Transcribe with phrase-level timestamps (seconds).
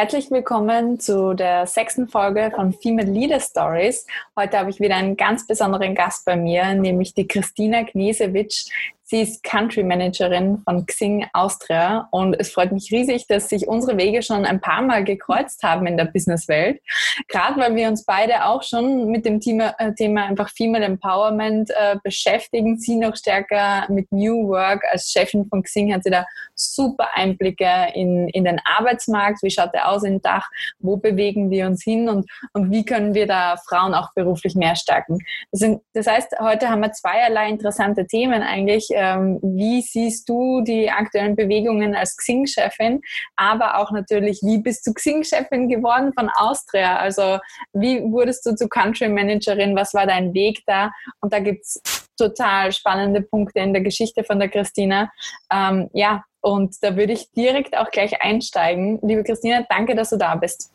[0.00, 4.06] Herzlich willkommen zu der sechsten Folge von Female Leader Stories.
[4.34, 8.70] Heute habe ich wieder einen ganz besonderen Gast bei mir, nämlich die Christina Knesewitsch.
[9.10, 13.98] Sie ist Country Managerin von Xing Austria und es freut mich riesig, dass sich unsere
[13.98, 16.80] Wege schon ein paar Mal gekreuzt haben in der Businesswelt.
[17.26, 21.70] Gerade weil wir uns beide auch schon mit dem Thema, äh, Thema einfach Female Empowerment
[21.70, 22.78] äh, beschäftigen.
[22.78, 24.84] Sie noch stärker mit New Work.
[24.92, 29.42] Als Chefin von Xing hat sie da super Einblicke in, in den Arbeitsmarkt.
[29.42, 30.48] Wie schaut der aus im Dach?
[30.78, 32.08] Wo bewegen wir uns hin?
[32.08, 35.18] Und, und wie können wir da Frauen auch beruflich mehr stärken?
[35.50, 40.60] Das, sind, das heißt, heute haben wir zweierlei interessante Themen eigentlich ähm, wie siehst du
[40.60, 43.00] die aktuellen Bewegungen als Xing-Chefin,
[43.36, 46.96] aber auch natürlich, wie bist du Xing-Chefin geworden von Austria?
[46.96, 47.38] Also
[47.72, 49.74] wie wurdest du zu Country Managerin?
[49.74, 50.90] Was war dein Weg da?
[51.20, 51.80] Und da gibt es
[52.18, 55.10] total spannende Punkte in der Geschichte von der Christina.
[55.50, 58.98] Ähm, ja, und da würde ich direkt auch gleich einsteigen.
[59.02, 60.70] Liebe Christina, danke, dass du da bist.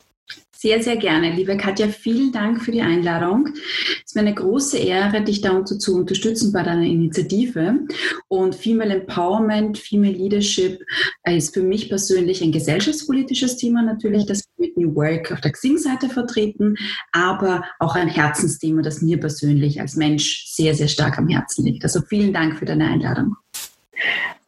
[0.58, 1.32] Sehr, sehr gerne.
[1.32, 3.50] Liebe Katja, vielen Dank für die Einladung.
[3.54, 7.82] Es ist mir eine große Ehre, dich da zu unterstützen bei deiner Initiative.
[8.30, 10.80] Und Female Empowerment, Female Leadership
[11.26, 15.52] ist für mich persönlich ein gesellschaftspolitisches Thema natürlich, das wir mit New Work auf der
[15.52, 16.76] Xing-Seite vertreten,
[17.12, 21.84] aber auch ein Herzensthema, das mir persönlich als Mensch sehr, sehr stark am Herzen liegt.
[21.84, 23.36] Also vielen Dank für deine Einladung.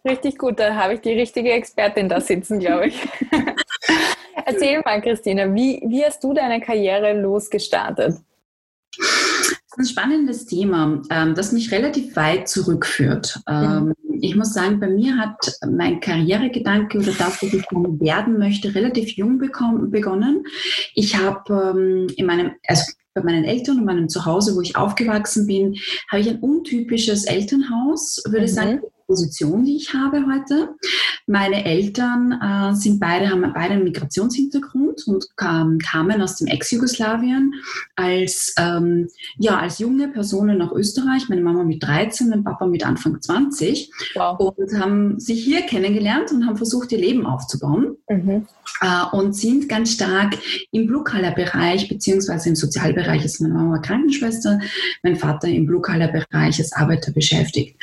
[0.08, 2.96] Richtig gut, da habe ich die richtige Expertin da sitzen, glaube ich.
[4.58, 8.16] Erzähl mal, Christina, wie, wie hast du deine Karriere losgestartet?
[8.98, 13.40] Das ist ein spannendes Thema, ähm, das mich relativ weit zurückführt.
[13.48, 13.94] Mhm.
[14.20, 19.12] Ich muss sagen, bei mir hat mein Karrieregedanke oder das, was ich werden möchte, relativ
[19.12, 20.44] jung begonnen.
[20.96, 25.46] Ich habe ähm, in meinem, also bei meinen Eltern und meinem Zuhause, wo ich aufgewachsen
[25.46, 25.76] bin,
[26.12, 28.56] habe ich ein untypisches Elternhaus, würde ich mhm.
[28.56, 30.76] sagen, Position, die ich habe heute.
[31.26, 37.54] Meine Eltern äh, sind beide, haben beide einen Migrationshintergrund und kam, kamen aus dem Ex-Jugoslawien
[37.96, 39.08] als, ähm,
[39.38, 41.30] ja, als junge Personen nach Österreich.
[41.30, 44.40] Meine Mama mit 13, mein Papa mit Anfang 20 wow.
[44.40, 47.98] und haben sich hier kennengelernt und haben versucht, ihr Leben aufzubauen.
[48.10, 48.46] Mhm.
[48.82, 50.38] Äh, und sind ganz stark
[50.72, 54.60] im Blue-Color-Bereich beziehungsweise im Sozialbereich ist meine Mama Krankenschwester,
[55.04, 57.78] mein Vater im Blue-Color-Bereich als Arbeiter beschäftigt.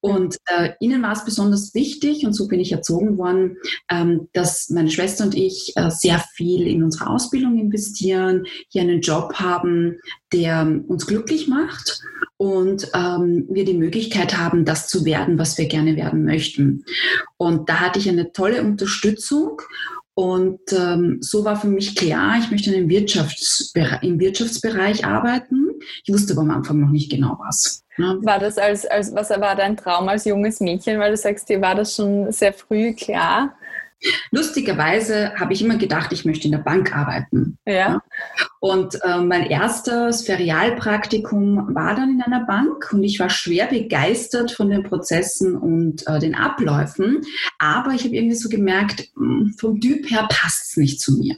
[0.00, 3.56] Und äh, ihnen war es besonders wichtig, und so bin ich erzogen worden,
[3.90, 9.00] ähm, dass meine Schwester und ich äh, sehr viel in unsere Ausbildung investieren, hier einen
[9.00, 9.98] Job haben,
[10.32, 12.00] der uns glücklich macht
[12.36, 16.84] und ähm, wir die Möglichkeit haben, das zu werden, was wir gerne werden möchten.
[17.36, 19.60] Und da hatte ich eine tolle Unterstützung
[20.14, 25.70] und ähm, so war für mich klar, ich möchte im, Wirtschaftsbereich, im Wirtschaftsbereich arbeiten.
[26.04, 27.84] Ich wusste aber am Anfang noch nicht genau was.
[27.98, 28.18] Ne?
[28.22, 30.98] War das als, als, was war dein Traum als junges Mädchen?
[30.98, 33.54] Weil du sagst, dir war das schon sehr früh klar.
[34.30, 37.58] Lustigerweise habe ich immer gedacht, ich möchte in der Bank arbeiten.
[37.66, 38.00] Ja.
[38.60, 44.50] Und äh, mein erstes Ferialpraktikum war dann in einer Bank und ich war schwer begeistert
[44.50, 47.22] von den Prozessen und äh, den Abläufen.
[47.58, 51.36] Aber ich habe irgendwie so gemerkt, hm, vom Typ her passt es nicht zu mir.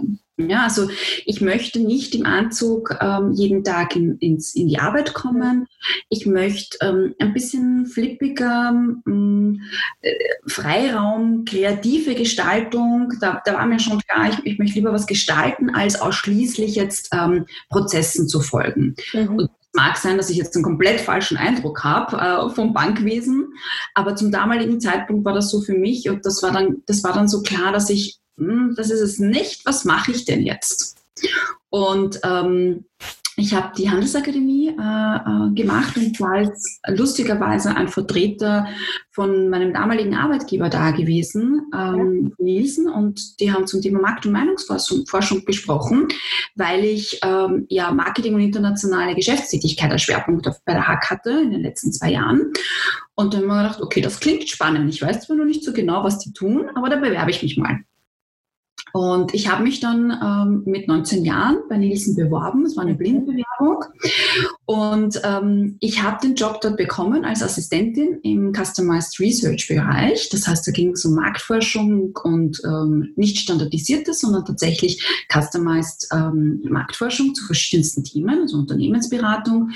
[0.48, 0.88] Ja, also
[1.26, 5.66] ich möchte nicht im Anzug ähm, jeden Tag in, ins, in die Arbeit kommen.
[6.08, 8.70] Ich möchte ähm, ein bisschen flippiger,
[9.06, 9.62] ähm,
[10.00, 10.14] äh,
[10.46, 13.12] Freiraum, kreative Gestaltung.
[13.20, 17.09] Da, da war mir schon klar, ich, ich möchte lieber was gestalten, als ausschließlich jetzt
[17.12, 18.94] ähm, Prozessen zu folgen.
[19.12, 19.48] Mhm.
[19.72, 23.54] Mag sein, dass ich jetzt einen komplett falschen Eindruck habe äh, vom Bankwesen,
[23.94, 27.12] aber zum damaligen Zeitpunkt war das so für mich und das war dann, das war
[27.12, 30.96] dann so klar, dass ich hm, das ist es nicht, was mache ich denn jetzt?
[31.68, 32.86] Und ähm,
[33.40, 38.66] ich habe die Handelsakademie äh, äh, gemacht und war als lustigerweise ein Vertreter
[39.10, 44.32] von meinem damaligen Arbeitgeber da gewesen, ähm, Nielsen, und die haben zum Thema Markt- und
[44.32, 46.08] Meinungsforschung Forschung gesprochen,
[46.54, 51.30] weil ich ähm, ja Marketing und internationale Geschäftstätigkeit als Schwerpunkt auf, bei der Hack hatte
[51.30, 52.52] in den letzten zwei Jahren.
[53.14, 54.92] Und dann habe ich mir gedacht, okay, das klingt spannend.
[54.92, 57.56] Ich weiß zwar noch nicht so genau, was die tun, aber da bewerbe ich mich
[57.56, 57.80] mal.
[58.92, 62.64] Und ich habe mich dann ähm, mit 19 Jahren bei Nielsen beworben.
[62.64, 62.98] Es war eine mhm.
[62.98, 63.84] Blindbewerbung.
[64.64, 70.28] Und ähm, ich habe den Job dort bekommen als Assistentin im Customized Research Bereich.
[70.30, 76.62] Das heißt, da ging es um Marktforschung und ähm, nicht standardisierte, sondern tatsächlich Customized ähm,
[76.68, 79.70] Marktforschung zu verschiedensten Themen, also Unternehmensberatung.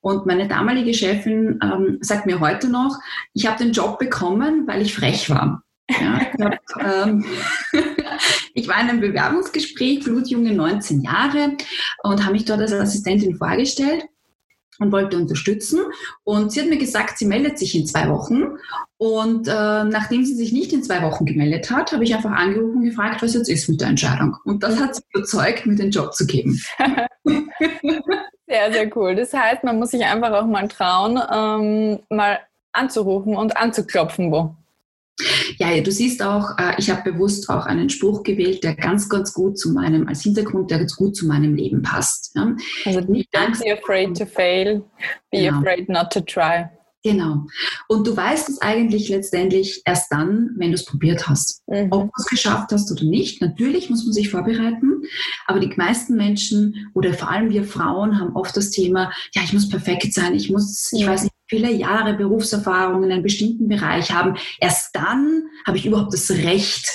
[0.00, 2.98] Und meine damalige Chefin ähm, sagt mir heute noch,
[3.32, 5.62] ich habe den Job bekommen, weil ich frech war.
[5.90, 7.24] Ja, ich, hab, ähm,
[8.54, 11.56] ich, war in einem Bewerbungsgespräch, blutjunge 19 Jahre,
[12.02, 14.04] und habe mich dort als Assistentin vorgestellt.
[14.80, 15.80] und wollte unterstützen.
[16.24, 18.56] Und sie hat mir gesagt, sie meldet sich in zwei Wochen.
[18.96, 22.78] Und äh, nachdem sie sich nicht in zwei Wochen gemeldet hat, habe ich einfach angerufen
[22.78, 24.36] und gefragt, was jetzt ist mit der Entscheidung.
[24.44, 26.60] Und das hat sie überzeugt, mir den Job zu geben.
[28.48, 29.14] sehr, sehr cool.
[29.14, 32.40] Das heißt, man muss sich einfach auch mal trauen, ähm, mal
[32.72, 34.56] anzurufen und anzuklopfen, wo.
[35.58, 39.32] Ja, du siehst auch, äh, ich habe bewusst auch einen Spruch gewählt, der ganz, ganz
[39.32, 42.34] gut zu meinem, als Hintergrund, der ganz gut zu meinem Leben passt.
[42.84, 44.82] Also nicht don't be afraid to fail,
[45.30, 45.58] be genau.
[45.58, 46.68] afraid not to try.
[47.04, 47.46] Genau.
[47.86, 51.62] Und du weißt es eigentlich letztendlich erst dann, wenn du es probiert hast.
[51.68, 51.88] Mhm.
[51.90, 53.42] Ob du es geschafft hast oder nicht.
[53.42, 55.02] Natürlich muss man sich vorbereiten,
[55.46, 59.52] aber die meisten Menschen oder vor allem wir Frauen haben oft das Thema, ja, ich
[59.52, 64.10] muss perfekt sein, ich muss, ich weiß nicht, viele Jahre Berufserfahrung in einem bestimmten Bereich
[64.10, 64.36] haben.
[64.58, 66.90] Erst dann habe ich überhaupt das Recht,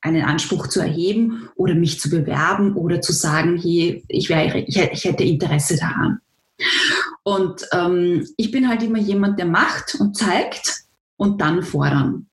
[0.00, 5.04] einen Anspruch zu erheben oder mich zu bewerben oder zu sagen, hier, ich, wäre, ich
[5.04, 6.18] hätte Interesse daran.
[7.22, 10.84] Und ähm, ich bin halt immer jemand, der macht und zeigt
[11.16, 12.26] und dann fordern.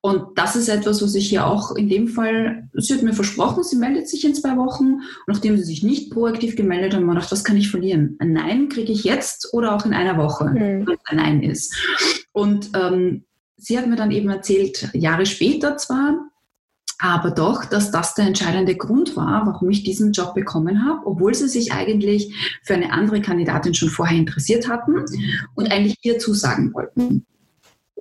[0.00, 3.62] Und das ist etwas, was ich hier auch in dem Fall, sie hat mir versprochen,
[3.62, 5.00] sie meldet sich in zwei Wochen.
[5.26, 8.16] Nachdem sie sich nicht proaktiv gemeldet hat, ich gedacht, was kann ich verlieren?
[8.18, 10.86] Ein Nein kriege ich jetzt oder auch in einer Woche, mhm.
[10.86, 11.74] wenn es ein Nein ist.
[12.32, 13.24] Und ähm,
[13.56, 16.30] sie hat mir dann eben erzählt, Jahre später zwar,
[17.02, 21.34] aber doch, dass das der entscheidende Grund war, warum ich diesen Job bekommen habe, obwohl
[21.34, 24.94] sie sich eigentlich für eine andere Kandidatin schon vorher interessiert hatten
[25.54, 27.26] und eigentlich ihr zusagen wollten.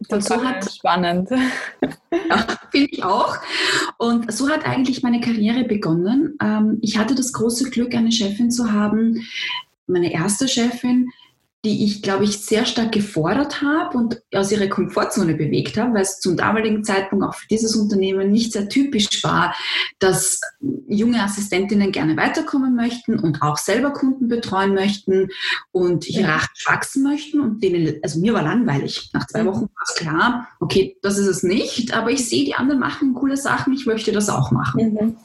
[0.07, 1.29] Und so hat, spannend.
[1.31, 3.37] Ja, finde ich auch.
[3.97, 6.37] Und so hat eigentlich meine Karriere begonnen.
[6.41, 9.25] Ähm, ich hatte das große Glück, eine Chefin zu haben,
[9.87, 11.09] meine erste Chefin,
[11.65, 16.03] die ich, glaube ich, sehr stark gefordert habe und aus ihrer Komfortzone bewegt habe, weil
[16.03, 19.53] es zum damaligen Zeitpunkt auch für dieses Unternehmen nicht sehr typisch war,
[19.99, 20.39] dass
[20.87, 25.29] junge Assistentinnen gerne weiterkommen möchten und auch selber Kunden betreuen möchten
[25.71, 27.41] und hierarchisch wachsen möchten.
[27.41, 29.09] Und denen, also mir war langweilig.
[29.13, 29.47] Nach zwei mhm.
[29.47, 33.13] Wochen war es klar, okay, das ist es nicht, aber ich sehe, die anderen machen
[33.13, 34.93] coole Sachen, ich möchte das auch machen.
[34.93, 35.17] Mhm.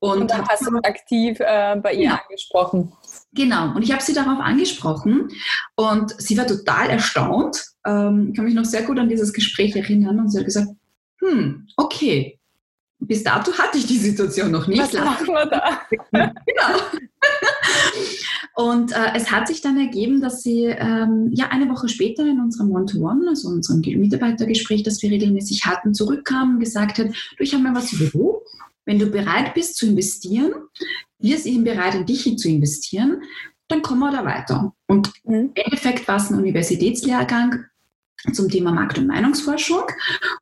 [0.00, 2.20] Und, und dann hast du aktiv äh, bei ihr ja.
[2.22, 2.92] angesprochen.
[3.34, 5.28] Genau, und ich habe sie darauf angesprochen
[5.74, 7.64] und sie war total erstaunt.
[7.86, 10.68] Ähm, ich kann mich noch sehr gut an dieses Gespräch erinnern und sie hat gesagt,
[11.20, 12.38] hm, okay,
[12.98, 14.80] bis dato hatte ich die Situation noch nicht.
[14.80, 15.80] Was machen wir da?
[16.46, 16.78] genau.
[18.54, 22.38] Und äh, es hat sich dann ergeben, dass sie ähm, ja eine Woche später in
[22.38, 27.42] unserem One-to-One, -One, also unserem Mitarbeitergespräch, das wir regelmäßig hatten, zurückkam und gesagt hat, du,
[27.42, 28.44] ich habe mir was zu Büro.
[28.84, 30.52] Wenn du bereit bist zu investieren,
[31.18, 33.22] wir sind bereit, in dich zu investieren,
[33.68, 34.74] dann kommen wir da weiter.
[34.86, 35.34] Und mhm.
[35.34, 37.64] im Endeffekt war es ein Universitätslehrgang
[38.32, 39.82] zum Thema Markt- und Meinungsforschung,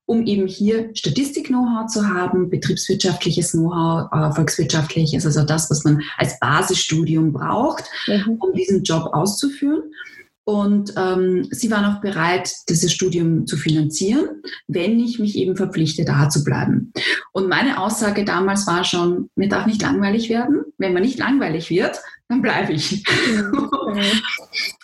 [0.05, 6.39] um eben hier Statistik-Know-how zu haben, betriebswirtschaftliches Know-how, äh, volkswirtschaftliches, also das, was man als
[6.41, 8.37] Basisstudium braucht, mhm.
[8.39, 9.83] um diesen Job auszuführen.
[10.51, 16.05] Und ähm, sie war noch bereit, dieses Studium zu finanzieren, wenn ich mich eben verpflichte,
[16.05, 16.93] da zu bleiben.
[17.31, 20.65] Und meine Aussage damals war schon, mir darf nicht langweilig werden.
[20.77, 23.05] Wenn man nicht langweilig wird, dann bleibe ich.
[23.91, 24.03] Mhm.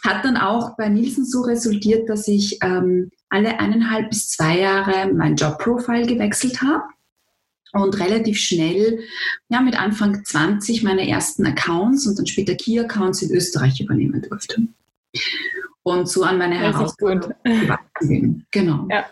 [0.05, 5.13] Hat dann auch bei Nielsen so resultiert, dass ich ähm, alle eineinhalb bis zwei Jahre
[5.13, 6.85] mein Jobprofil gewechselt habe
[7.73, 9.01] und relativ schnell,
[9.49, 14.69] ja, mit Anfang 20 meine ersten Accounts und dann später Key-Accounts in Österreich übernehmen durfte
[15.83, 18.47] und so an meine Herausforderungen gewachsen bin.
[18.51, 18.87] Genau.
[18.91, 19.07] Ja.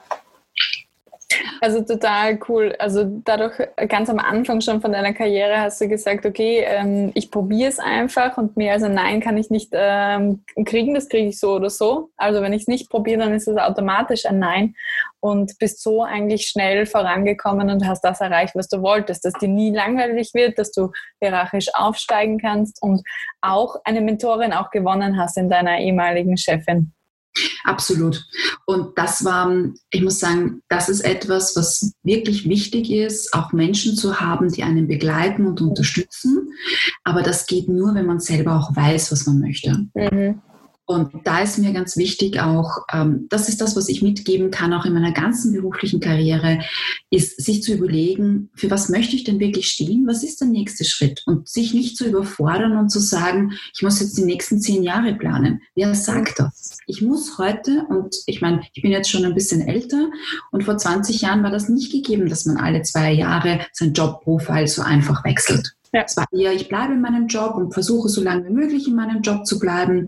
[1.65, 2.75] Also total cool.
[2.79, 3.55] Also dadurch
[3.89, 7.79] ganz am Anfang schon von deiner Karriere hast du gesagt, okay, ähm, ich probiere es
[7.79, 11.55] einfach und mehr als ein Nein kann ich nicht ähm, kriegen, das kriege ich so
[11.55, 12.11] oder so.
[12.19, 14.75] Also wenn ich es nicht probiere, dann ist es automatisch ein Nein
[15.21, 19.49] und bist so eigentlich schnell vorangekommen und hast das erreicht, was du wolltest, dass dir
[19.49, 23.01] nie langweilig wird, dass du hierarchisch aufsteigen kannst und
[23.41, 26.94] auch eine Mentorin auch gewonnen hast in deiner ehemaligen Chefin.
[27.65, 28.25] Absolut.
[28.67, 29.53] Und das war,
[29.91, 34.63] ich muss sagen, das ist etwas, was wirklich wichtig ist, auch Menschen zu haben, die
[34.63, 36.51] einen begleiten und unterstützen.
[37.03, 39.87] Aber das geht nur, wenn man selber auch weiß, was man möchte.
[39.95, 40.41] Mhm.
[40.87, 44.75] Und da ist mir ganz wichtig auch, ähm, das ist das, was ich mitgeben kann,
[44.75, 46.61] auch in meiner ganzen beruflichen Karriere,
[47.11, 50.07] ist sich zu überlegen, für was möchte ich denn wirklich stehen?
[50.07, 51.23] Was ist der nächste Schritt?
[51.25, 55.15] Und sich nicht zu überfordern und zu sagen, ich muss jetzt die nächsten zehn Jahre
[55.15, 55.63] planen.
[55.75, 56.79] Wer sagt das?
[56.87, 60.11] Ich muss heute, und ich meine, ich bin jetzt schon ein bisschen älter
[60.51, 64.69] und vor 20 Jahren war das nicht gegeben, dass man alle zwei Jahre sein Jobprofil
[64.69, 65.75] so einfach wechselt.
[65.95, 66.03] Ja.
[66.05, 68.97] Es war eher, ich bleibe in meinem Job und versuche so lange wie möglich in
[68.97, 70.07] meinem Job zu bleiben.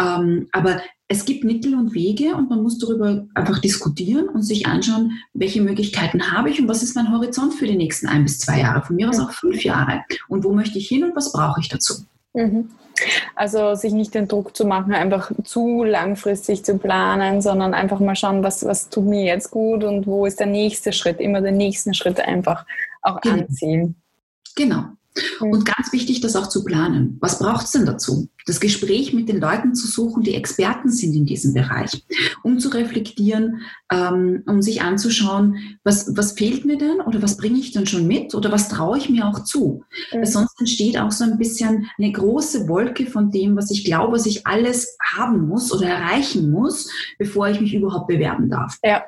[0.00, 4.66] Ähm, aber es gibt Mittel und Wege und man muss darüber einfach diskutieren und sich
[4.66, 8.38] anschauen, welche Möglichkeiten habe ich und was ist mein Horizont für die nächsten ein bis
[8.38, 10.02] zwei Jahre, von mir aus auch fünf Jahre.
[10.28, 12.04] Und wo möchte ich hin und was brauche ich dazu?
[12.32, 12.70] Mhm.
[13.36, 18.16] Also sich nicht den Druck zu machen, einfach zu langfristig zu planen, sondern einfach mal
[18.16, 21.58] schauen, was, was tut mir jetzt gut und wo ist der nächste Schritt, immer den
[21.58, 22.64] nächsten Schritt einfach
[23.02, 23.42] auch genau.
[23.42, 23.94] anziehen.
[24.56, 24.84] Genau.
[25.40, 27.16] Und ganz wichtig, das auch zu planen.
[27.20, 28.28] Was braucht es denn dazu?
[28.46, 32.04] Das Gespräch mit den Leuten zu suchen, die Experten sind in diesem Bereich,
[32.42, 37.58] um zu reflektieren, ähm, um sich anzuschauen, was, was fehlt mir denn oder was bringe
[37.58, 39.84] ich denn schon mit oder was traue ich mir auch zu?
[40.12, 40.18] Mhm.
[40.18, 44.14] Weil sonst entsteht auch so ein bisschen eine große Wolke von dem, was ich glaube,
[44.14, 48.78] was ich alles haben muss oder erreichen muss, bevor ich mich überhaupt bewerben darf.
[48.82, 49.02] Ja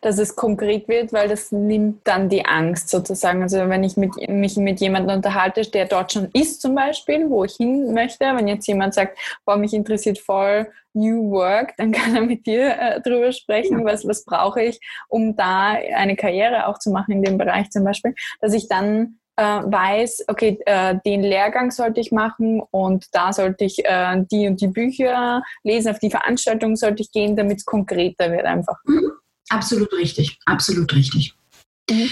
[0.00, 3.42] dass es konkret wird, weil das nimmt dann die Angst sozusagen.
[3.42, 7.44] Also wenn ich mit, mich mit jemandem unterhalte, der dort schon ist zum Beispiel, wo
[7.44, 12.14] ich hin möchte, wenn jetzt jemand sagt, boah, mich interessiert voll New Work, dann kann
[12.14, 16.78] er mit dir äh, drüber sprechen, was, was brauche ich, um da eine Karriere auch
[16.78, 21.22] zu machen in dem Bereich zum Beispiel, dass ich dann äh, weiß, okay, äh, den
[21.22, 25.98] Lehrgang sollte ich machen und da sollte ich äh, die und die Bücher lesen, auf
[25.98, 28.76] die Veranstaltung sollte ich gehen, damit es konkreter wird einfach.
[28.84, 29.12] Mhm.
[29.48, 31.34] Absolut richtig, absolut richtig.
[31.90, 32.08] Mhm.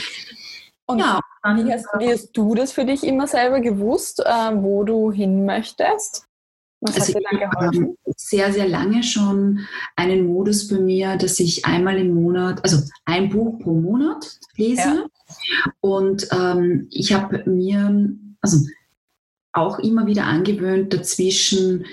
[0.87, 4.83] Und ja, wie, hast, wie, hast, du das für dich immer selber gewusst, äh, wo
[4.83, 6.27] du hin möchtest?
[6.81, 7.97] Was also hat dir dann geholfen?
[8.17, 13.29] sehr, sehr lange schon einen Modus bei mir, dass ich einmal im Monat, also ein
[13.29, 14.81] Buch pro Monat lese.
[14.81, 15.07] Ja.
[15.81, 18.11] Und ähm, ich habe mir
[18.41, 18.67] also
[19.53, 21.85] auch immer wieder angewöhnt, dazwischen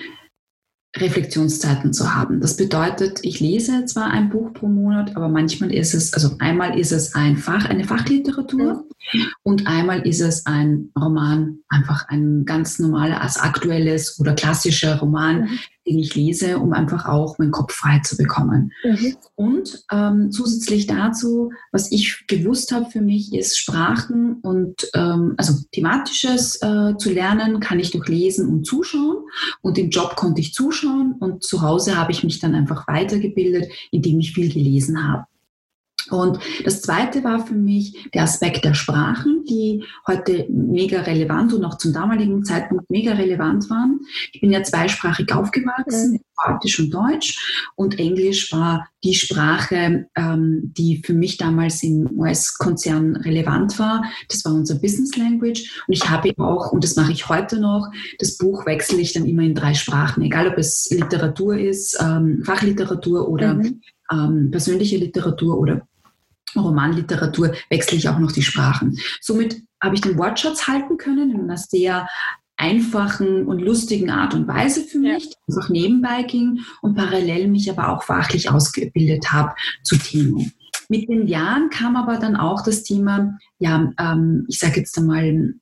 [1.00, 2.42] Reflexionszeiten zu haben.
[2.42, 6.78] Das bedeutet, ich lese zwar ein Buch pro Monat, aber manchmal ist es, also einmal
[6.80, 9.26] ist es ein Fach, eine Fachliteratur mhm.
[9.44, 15.42] und einmal ist es ein Roman, einfach ein ganz normaler, als aktuelles oder klassischer Roman,
[15.42, 18.72] mhm den ich lese, um einfach auch meinen Kopf frei zu bekommen.
[18.84, 19.16] Mhm.
[19.36, 25.54] Und ähm, zusätzlich dazu, was ich gewusst habe für mich, ist Sprachen und ähm, also
[25.72, 29.18] thematisches äh, zu lernen, kann ich durch Lesen und Zuschauen.
[29.62, 33.72] Und im Job konnte ich zuschauen und zu Hause habe ich mich dann einfach weitergebildet,
[33.92, 35.26] indem ich viel gelesen habe.
[36.12, 41.66] Und das zweite war für mich der Aspekt der Sprachen, die heute mega relevant und
[41.66, 44.00] auch zum damaligen Zeitpunkt mega relevant waren.
[44.32, 46.20] Ich bin ja zweisprachig aufgewachsen, mhm.
[46.36, 47.72] Kroatisch und Deutsch.
[47.76, 54.04] Und Englisch war die Sprache, ähm, die für mich damals im US-Konzern relevant war.
[54.30, 55.84] Das war unser Business Language.
[55.88, 57.88] Und ich habe auch, und das mache ich heute noch,
[58.20, 62.44] das Buch wechsle ich dann immer in drei Sprachen, egal ob es Literatur ist, ähm,
[62.44, 63.82] Fachliteratur oder mhm.
[64.12, 65.88] ähm, persönliche Literatur oder
[66.56, 68.98] Romanliteratur wechsle ich auch noch die Sprachen.
[69.22, 72.08] Somit habe ich den Wortschatz halten können in einer sehr
[72.58, 75.58] einfachen und lustigen Art und Weise für mich, ja.
[75.58, 80.52] auch nebenbei ging und parallel mich aber auch fachlich ausgebildet habe zu Themen.
[80.90, 85.54] Mit den Jahren kam aber dann auch das Thema, ja, ähm, ich sage jetzt einmal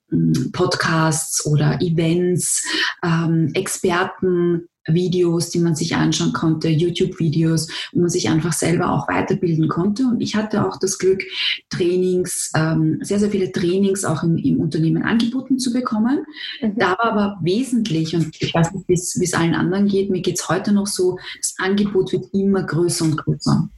[0.53, 2.65] Podcasts oder Events,
[3.03, 9.07] ähm, Experten, Videos, die man sich anschauen konnte, YouTube-Videos, wo man sich einfach selber auch
[9.07, 10.03] weiterbilden konnte.
[10.03, 11.23] Und ich hatte auch das Glück,
[11.69, 16.25] Trainings, ähm, sehr, sehr viele Trainings auch im, im Unternehmen angeboten zu bekommen.
[16.61, 16.75] Mhm.
[16.77, 20.39] Da war aber wesentlich, und ich weiß nicht, wie es allen anderen geht, mir geht
[20.39, 23.69] es heute noch so, das Angebot wird immer größer und größer.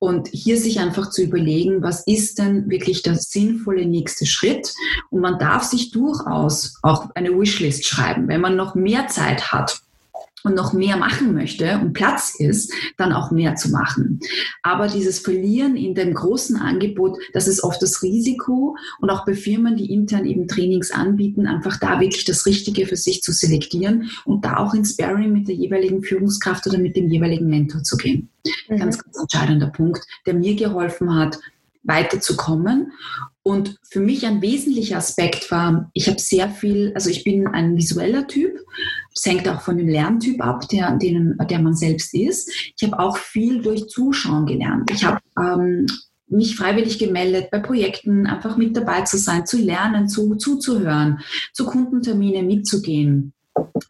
[0.00, 4.74] Und hier sich einfach zu überlegen, was ist denn wirklich der sinnvolle nächste Schritt?
[5.10, 9.83] Und man darf sich durchaus auch eine Wishlist schreiben, wenn man noch mehr Zeit hat
[10.44, 14.20] und noch mehr machen möchte und Platz ist, dann auch mehr zu machen.
[14.62, 19.34] Aber dieses Verlieren in dem großen Angebot, das ist oft das Risiko und auch bei
[19.34, 24.10] Firmen, die intern eben Trainings anbieten, einfach da wirklich das Richtige für sich zu selektieren
[24.26, 27.96] und da auch ins Sparring mit der jeweiligen Führungskraft oder mit dem jeweiligen Mentor zu
[27.96, 28.28] gehen.
[28.68, 28.76] Mhm.
[28.76, 31.38] Ganz, ganz entscheidender Punkt, der mir geholfen hat,
[31.84, 32.92] weiterzukommen.
[33.46, 37.76] Und für mich ein wesentlicher Aspekt war, ich habe sehr viel, also ich bin ein
[37.76, 38.58] visueller Typ,
[39.12, 42.50] das hängt auch von dem Lerntyp ab, der, den, der man selbst ist.
[42.74, 44.90] Ich habe auch viel durch Zuschauen gelernt.
[44.90, 45.86] Ich habe ähm,
[46.26, 51.20] mich freiwillig gemeldet, bei Projekten einfach mit dabei zu sein, zu lernen, zu, zuzuhören,
[51.52, 53.33] zu Kundentermine mitzugehen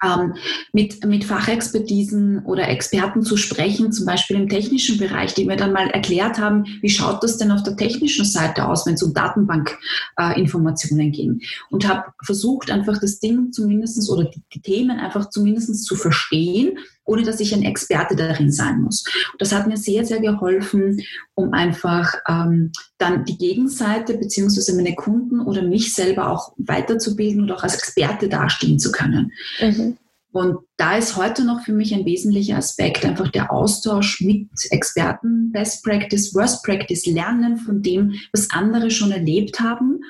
[0.04, 0.34] ähm,
[0.72, 5.72] mit, mit Fachexpertisen oder Experten zu sprechen, zum Beispiel im technischen Bereich, die mir dann
[5.72, 9.14] mal erklärt haben, wie schaut das denn auf der technischen Seite aus, wenn es um
[9.14, 11.40] Datenbankinformationen äh, ging.
[11.70, 16.78] Und habe versucht, einfach das Ding zumindestens oder die, die Themen einfach zumindest zu verstehen
[17.04, 19.04] ohne dass ich ein Experte darin sein muss.
[19.32, 21.02] Und das hat mir sehr, sehr geholfen,
[21.34, 27.52] um einfach ähm, dann die Gegenseite beziehungsweise meine Kunden oder mich selber auch weiterzubilden und
[27.52, 29.32] auch als Experte dastehen zu können.
[29.60, 29.96] Mhm.
[30.34, 35.52] Und da ist heute noch für mich ein wesentlicher Aspekt einfach der Austausch mit Experten,
[35.52, 40.00] Best Practice, Worst Practice, Lernen von dem, was andere schon erlebt haben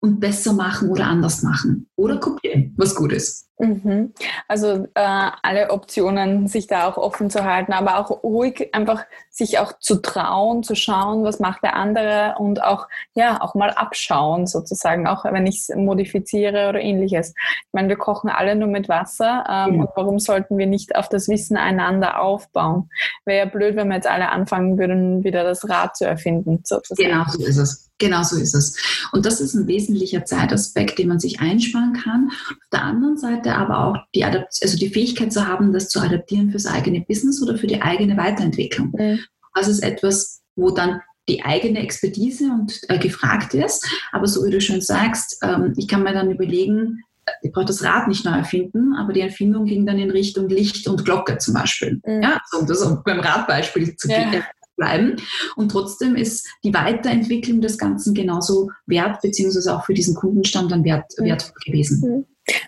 [0.00, 3.47] und besser machen oder anders machen oder kopieren, was gut ist.
[3.58, 4.12] Mhm.
[4.46, 9.58] Also äh, alle Optionen, sich da auch offen zu halten, aber auch ruhig einfach sich
[9.58, 14.46] auch zu trauen, zu schauen, was macht der andere und auch ja auch mal abschauen
[14.46, 17.30] sozusagen, auch wenn ich es modifiziere oder ähnliches.
[17.30, 19.80] Ich meine, wir kochen alle nur mit Wasser ähm, mhm.
[19.80, 22.90] und warum sollten wir nicht auf das Wissen einander aufbauen?
[23.24, 26.62] Wäre ja blöd, wenn wir jetzt alle anfangen würden, wieder das Rad zu erfinden.
[26.64, 27.08] Sozusagen.
[27.08, 27.88] Genau so ist es.
[27.98, 29.08] Genau so ist es.
[29.10, 32.30] Und das ist ein wesentlicher Zeitaspekt, den man sich einsparen kann.
[32.30, 36.00] Auf der anderen Seite aber auch die, Adapt also die Fähigkeit zu haben, das zu
[36.00, 38.92] adaptieren fürs eigene Business oder für die eigene Weiterentwicklung.
[38.96, 39.20] Mhm.
[39.54, 43.86] Das ist etwas, wo dann die eigene Expertise und äh, gefragt ist.
[44.12, 47.66] Aber so wie du schon sagst, ähm, ich kann mir dann überlegen, äh, ich brauche
[47.66, 51.36] das Rad nicht neu erfinden, aber die Erfindung ging dann in Richtung Licht und Glocke
[51.38, 52.00] zum Beispiel.
[52.04, 52.22] Mhm.
[52.22, 54.42] Ja, um das um beim Radbeispiel zu ja
[54.78, 55.16] bleiben.
[55.56, 60.84] Und trotzdem ist die Weiterentwicklung des Ganzen genauso wert, beziehungsweise auch für diesen Kundenstamm dann
[60.84, 61.24] wert, mhm.
[61.26, 62.00] wertvoll gewesen.
[62.00, 62.24] Mhm.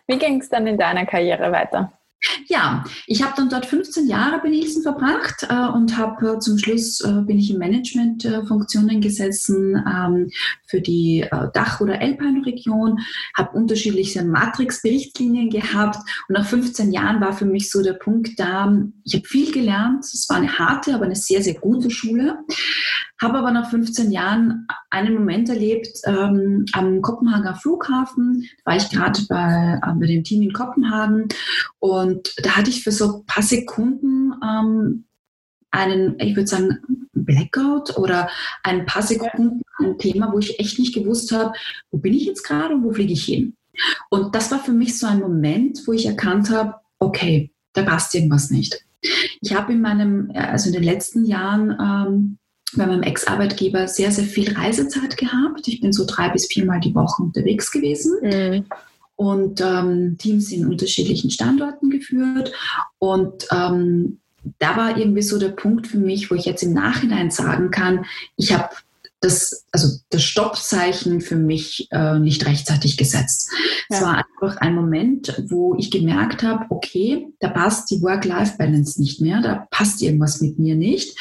[0.07, 1.93] Wie ging es dann in deiner Karriere weiter?
[2.49, 6.59] Ja, ich habe dann dort 15 Jahre bei Nielsen verbracht äh, und habe äh, zum
[6.59, 10.31] Schluss äh, bin ich in Managementfunktionen gesessen ähm,
[10.67, 13.00] für die äh, Dach- oder Alpine-Region,
[13.37, 15.97] habe unterschiedliche Matrix-Berichtslinien gehabt
[16.29, 18.71] und nach 15 Jahren war für mich so der Punkt da,
[19.05, 22.39] ich habe viel gelernt, es war eine harte, aber eine sehr, sehr gute Schule,
[23.21, 28.49] habe aber nach 15 Jahren einen Moment erlebt ähm, am Kopenhagener Flughafen.
[28.65, 31.29] Da war ich gerade bei, äh, bei dem Team in Kopenhagen
[31.81, 35.05] und da hatte ich für so ein paar Sekunden ähm,
[35.71, 36.79] einen, ich würde sagen,
[37.13, 38.29] Blackout oder
[38.63, 41.53] ein paar Sekunden ein Thema, wo ich echt nicht gewusst habe,
[41.91, 43.57] wo bin ich jetzt gerade und wo fliege ich hin.
[44.11, 48.15] Und das war für mich so ein Moment, wo ich erkannt habe, okay, da passt
[48.15, 48.85] irgendwas nicht.
[49.41, 52.39] Ich habe in meinem, also in den letzten Jahren ähm,
[52.77, 55.67] bei meinem Ex-Arbeitgeber sehr, sehr viel Reisezeit gehabt.
[55.67, 58.19] Ich bin so drei bis viermal die Woche unterwegs gewesen.
[58.23, 58.65] Mhm.
[59.21, 62.53] Und ähm, Teams in unterschiedlichen Standorten geführt.
[62.99, 64.19] Und ähm,
[64.59, 68.07] da war irgendwie so der Punkt für mich, wo ich jetzt im Nachhinein sagen kann,
[68.38, 68.71] ich habe
[69.20, 73.50] das, also das Stoppzeichen für mich äh, nicht rechtzeitig gesetzt.
[73.90, 73.96] Ja.
[73.96, 79.20] Es war einfach ein Moment, wo ich gemerkt habe, okay, da passt die Work-Life-Balance nicht
[79.20, 81.18] mehr, da passt irgendwas mit mir nicht.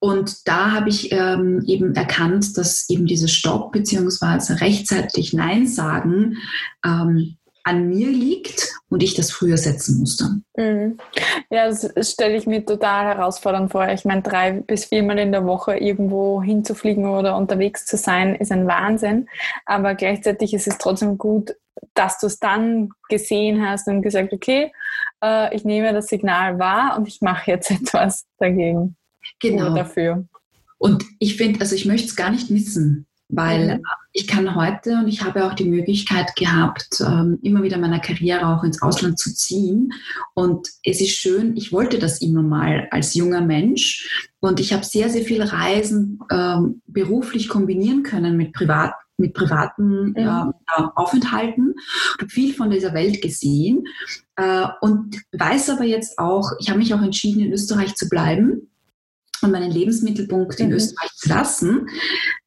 [0.00, 6.38] Und da habe ich ähm, eben erkannt, dass eben dieses Stopp beziehungsweise rechtzeitig Nein sagen
[6.84, 10.24] ähm, an mir liegt und ich das früher setzen musste.
[10.56, 10.98] Mhm.
[11.50, 13.88] Ja, das stelle ich mir total herausfordernd vor.
[13.88, 18.52] Ich meine, drei bis viermal in der Woche irgendwo hinzufliegen oder unterwegs zu sein, ist
[18.52, 19.28] ein Wahnsinn.
[19.66, 21.54] Aber gleichzeitig ist es trotzdem gut,
[21.94, 24.72] dass du es dann gesehen hast und gesagt, okay,
[25.22, 28.96] äh, ich nehme das Signal wahr und ich mache jetzt etwas dagegen.
[29.40, 29.74] Genau.
[29.74, 30.26] dafür.
[30.78, 33.82] Und ich finde, also ich möchte es gar nicht missen, weil mhm.
[34.12, 38.46] ich kann heute und ich habe auch die Möglichkeit gehabt, ähm, immer wieder meiner Karriere
[38.46, 39.92] auch ins Ausland zu ziehen.
[40.34, 44.84] Und es ist schön, ich wollte das immer mal als junger Mensch und ich habe
[44.84, 50.16] sehr, sehr viel Reisen ähm, beruflich kombinieren können mit privat mit privaten mhm.
[50.16, 51.74] äh, Aufenthalten,
[52.20, 53.88] habe viel von dieser Welt gesehen
[54.36, 58.68] äh, und weiß aber jetzt auch, ich habe mich auch entschieden, in Österreich zu bleiben
[59.42, 60.74] und meinen Lebensmittelpunkt in mhm.
[60.74, 61.86] Österreich zu lassen.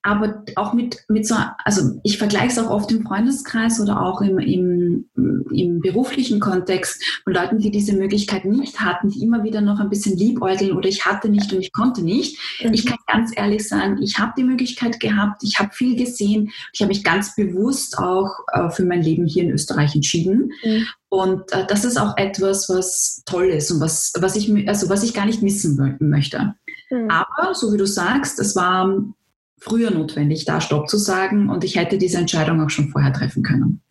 [0.04, 4.22] Aber auch mit, mit so, also ich vergleiche es auch oft im Freundeskreis oder auch
[4.22, 5.06] im, im,
[5.52, 9.90] im beruflichen Kontext von Leuten, die diese Möglichkeit nicht hatten, die immer wieder noch ein
[9.90, 12.40] bisschen liebäugeln oder ich hatte nicht und ich konnte nicht.
[12.64, 12.74] Mhm.
[12.74, 16.82] Ich kann ganz ehrlich sagen, ich habe die Möglichkeit gehabt, ich habe viel gesehen, ich
[16.82, 20.52] habe mich ganz bewusst auch äh, für mein Leben hier in Österreich entschieden.
[20.64, 20.88] Mhm.
[21.10, 25.04] Und äh, das ist auch etwas, was toll ist und was, was, ich, also was
[25.04, 26.56] ich gar nicht missen möchte.
[26.92, 27.10] Mhm.
[27.10, 29.04] Aber, so wie du sagst, es war
[29.60, 33.44] früher notwendig, da Stopp zu sagen und ich hätte diese Entscheidung auch schon vorher treffen
[33.44, 33.82] können.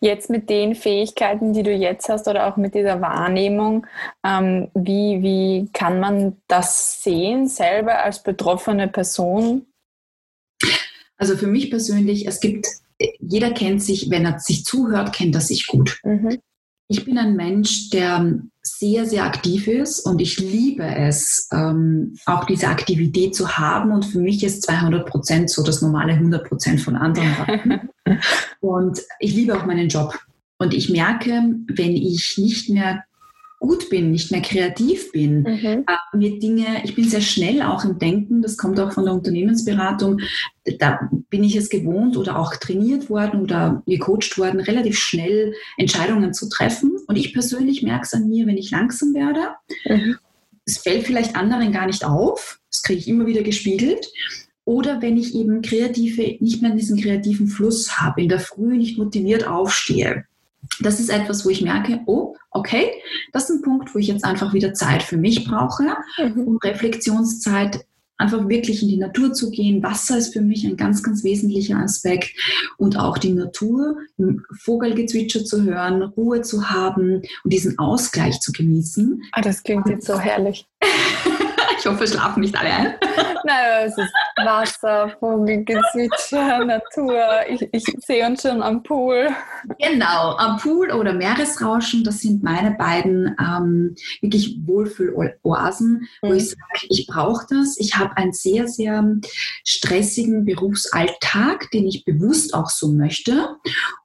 [0.00, 3.86] Jetzt mit den Fähigkeiten, die du jetzt hast oder auch mit dieser Wahrnehmung,
[4.24, 9.66] ähm, wie, wie kann man das sehen, selber als betroffene Person?
[11.16, 12.66] Also für mich persönlich, es gibt,
[13.20, 16.00] jeder kennt sich, wenn er sich zuhört, kennt er sich gut.
[16.02, 16.40] Mhm.
[16.88, 18.42] Ich bin ein Mensch, der
[18.82, 23.92] sehr, sehr aktiv ist und ich liebe es, ähm, auch diese Aktivität zu haben.
[23.92, 27.88] Und für mich ist 200 Prozent so das normale 100 Prozent von anderen.
[28.60, 30.18] und ich liebe auch meinen Job.
[30.58, 31.30] Und ich merke,
[31.68, 33.04] wenn ich nicht mehr
[33.62, 35.84] gut bin, nicht mehr kreativ bin, mhm.
[35.86, 39.14] äh, mir Dinge, ich bin sehr schnell auch im Denken, das kommt auch von der
[39.14, 40.20] Unternehmensberatung,
[40.80, 46.34] da bin ich es gewohnt oder auch trainiert worden oder gecoacht worden, relativ schnell Entscheidungen
[46.34, 46.96] zu treffen.
[47.06, 49.54] Und ich persönlich merke es an mir, wenn ich langsam werde.
[49.86, 50.16] Mhm.
[50.64, 54.12] Es fällt vielleicht anderen gar nicht auf, das kriege ich immer wieder gespiegelt.
[54.64, 58.98] Oder wenn ich eben kreative, nicht mehr diesen kreativen Fluss habe, in der Früh nicht
[58.98, 60.24] motiviert aufstehe
[60.80, 62.90] das ist etwas, wo ich merke, oh, okay,
[63.32, 65.84] das ist ein Punkt, wo ich jetzt einfach wieder Zeit für mich brauche
[66.18, 66.46] mhm.
[66.46, 67.84] und Reflexionszeit
[68.22, 69.82] einfach wirklich in die Natur zu gehen.
[69.82, 72.30] Wasser ist für mich ein ganz, ganz wesentlicher Aspekt
[72.78, 73.96] und auch die Natur,
[74.60, 79.22] Vogelgezwitscher zu hören, Ruhe zu haben und diesen Ausgleich zu genießen.
[79.32, 80.66] Ah, das klingt jetzt so herrlich.
[81.82, 82.94] ich hoffe, schlafen nicht alle ein.
[83.44, 87.20] Naja, es ist Wasser, Vogelgezwitscher, Natur.
[87.48, 89.30] Ich, ich sehe uns schon am Pool.
[89.80, 96.36] Genau, am Pool oder Meeresrauschen, das sind meine beiden ähm, wirklich Wohlfühloasen, wo mhm.
[96.36, 97.76] ich sage, ich brauche das.
[97.78, 99.04] Ich habe einen sehr, sehr
[99.64, 103.56] stressigen Berufsalltag, den ich bewusst auch so möchte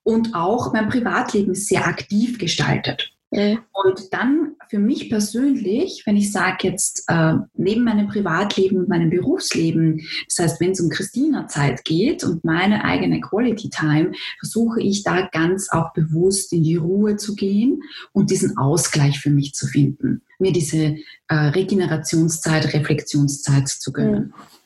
[0.01, 3.16] und auch mein Privatleben sehr aktiv gestaltet.
[3.31, 3.59] Mhm.
[3.73, 9.09] Und dann für mich persönlich, wenn ich sage jetzt äh, neben meinem Privatleben und meinem
[9.09, 15.03] Berufsleben, das heißt, wenn es um Christina-Zeit geht und meine eigene Quality Time, versuche ich
[15.03, 17.81] da ganz auch bewusst in die Ruhe zu gehen
[18.13, 24.27] und diesen Ausgleich für mich zu finden, mir diese äh, Regenerationszeit, Reflexionszeit zu gönnen.
[24.27, 24.56] Mhm.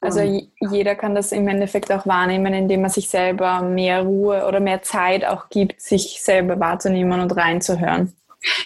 [0.00, 0.20] Also
[0.70, 4.82] jeder kann das im Endeffekt auch wahrnehmen, indem er sich selber mehr Ruhe oder mehr
[4.82, 8.12] Zeit auch gibt, sich selber wahrzunehmen und reinzuhören.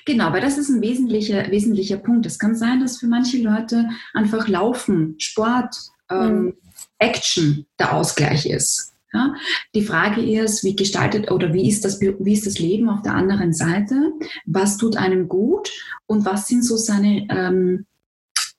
[0.05, 2.27] Genau, weil das ist ein wesentlicher, wesentlicher Punkt.
[2.27, 5.75] Es kann sein, dass für manche Leute einfach Laufen, Sport,
[6.11, 6.55] ähm, mhm.
[6.99, 8.93] Action der Ausgleich ist.
[9.13, 9.35] Ja?
[9.75, 13.15] Die Frage ist, wie gestaltet oder wie ist, das, wie ist das Leben auf der
[13.15, 14.13] anderen Seite?
[14.47, 15.71] Was tut einem gut
[16.07, 17.87] und was sind so seine ähm,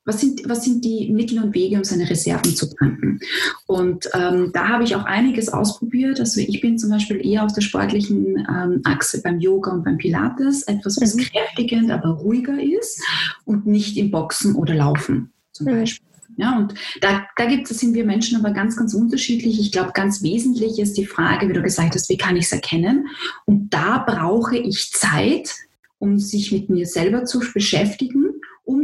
[0.05, 3.19] was sind, was sind die Mittel und Wege, um seine Reserven zu tanken?
[3.67, 6.19] Und ähm, da habe ich auch einiges ausprobiert.
[6.19, 9.97] Also ich bin zum Beispiel eher auf der sportlichen ähm, Achse beim Yoga und beim
[9.97, 11.21] Pilates, etwas, was mhm.
[11.21, 13.01] kräftigend, aber ruhiger ist
[13.45, 15.79] und nicht im Boxen oder Laufen zum mhm.
[15.79, 16.07] Beispiel.
[16.35, 19.59] Ja, und da, da gibt es, sind wir Menschen aber ganz, ganz unterschiedlich.
[19.59, 22.51] Ich glaube, ganz wesentlich ist die Frage, wie du gesagt hast, wie kann ich es
[22.51, 23.07] erkennen?
[23.45, 25.53] Und da brauche ich Zeit,
[25.99, 28.22] um sich mit mir selber zu beschäftigen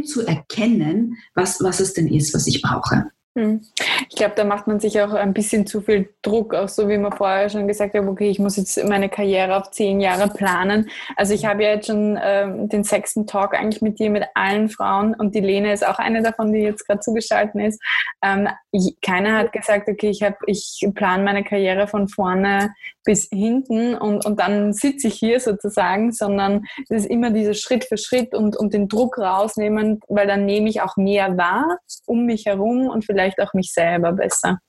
[0.04, 3.10] zu erkennen, was, was es denn ist, was ich brauche.
[3.36, 3.60] Hm.
[4.08, 6.98] Ich glaube, da macht man sich auch ein bisschen zu viel Druck, auch so wie
[6.98, 10.90] man vorher schon gesagt hat, okay, ich muss jetzt meine Karriere auf zehn Jahre planen.
[11.16, 14.68] Also ich habe ja jetzt schon ähm, den sechsten Talk eigentlich mit dir, mit allen
[14.68, 17.80] Frauen und die Lene ist auch eine davon, die jetzt gerade zugeschaltet ist.
[18.20, 18.48] Ähm,
[19.00, 22.74] keiner hat gesagt, okay, ich, ich plane meine Karriere von vorne
[23.10, 27.82] bis hinten und, und dann sitze ich hier sozusagen, sondern es ist immer dieser Schritt
[27.84, 32.24] für Schritt und, und den Druck rausnehmen, weil dann nehme ich auch mehr wahr um
[32.24, 34.60] mich herum und vielleicht auch mich selber besser.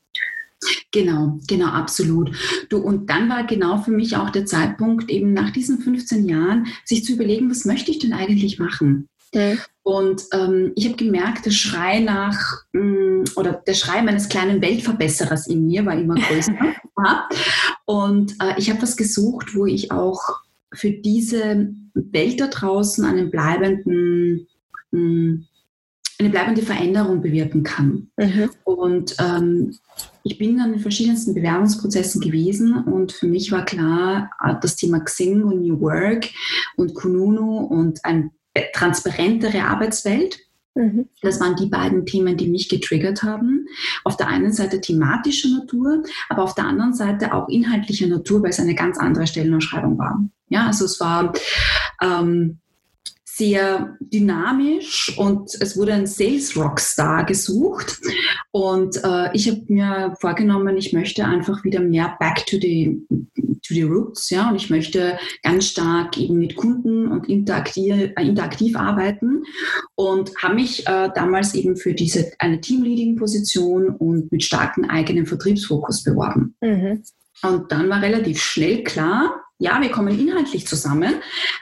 [0.92, 2.36] Genau, genau, absolut.
[2.70, 6.66] Du, und dann war genau für mich auch der Zeitpunkt, eben nach diesen 15 Jahren,
[6.84, 9.08] sich zu überlegen, was möchte ich denn eigentlich machen?
[9.34, 9.60] Mhm.
[9.84, 14.62] Und ähm, ich habe gemerkt, der Schrei nach, mh, mm, oder der Schrei meines kleinen
[14.62, 16.54] Weltverbesserers in mir war immer größer.
[17.86, 20.22] und äh, ich habe was gesucht, wo ich auch
[20.74, 24.48] für diese Welt da draußen einen bleibenden,
[24.92, 25.48] mh, mm,
[26.20, 28.12] eine bleibende Veränderung bewirken kann.
[28.16, 28.52] Mhm.
[28.64, 29.76] Und ähm,
[30.24, 35.00] ich bin dann in verschiedensten Bewerbungsprozessen gewesen und für mich war klar, äh, das Thema
[35.00, 36.30] Xing und New Work
[36.76, 38.30] und Kununu und ein
[38.74, 40.40] transparentere Arbeitswelt.
[40.74, 41.10] Mhm.
[41.22, 43.68] Das waren die beiden Themen, die mich getriggert haben.
[44.04, 48.52] Auf der einen Seite thematischer Natur, aber auf der anderen Seite auch inhaltlicher Natur, weil
[48.52, 50.24] es eine ganz andere Stellenausschreibung war.
[50.48, 51.34] Ja, also es war
[52.02, 52.61] ähm,
[53.34, 58.00] sehr dynamisch und es wurde ein Sales Rockstar gesucht.
[58.52, 63.02] Und äh, ich habe mir vorgenommen, ich möchte einfach wieder mehr back to the,
[63.38, 68.22] to the roots, ja, und ich möchte ganz stark eben mit Kunden und interaktiv, äh,
[68.22, 69.44] interaktiv arbeiten
[69.96, 76.04] und habe mich äh, damals eben für diese eine Teamleading-Position und mit starkem eigenen Vertriebsfokus
[76.04, 76.56] beworben.
[76.62, 77.04] Mhm.
[77.44, 81.14] Und dann war relativ schnell klar, ja, wir kommen inhaltlich zusammen,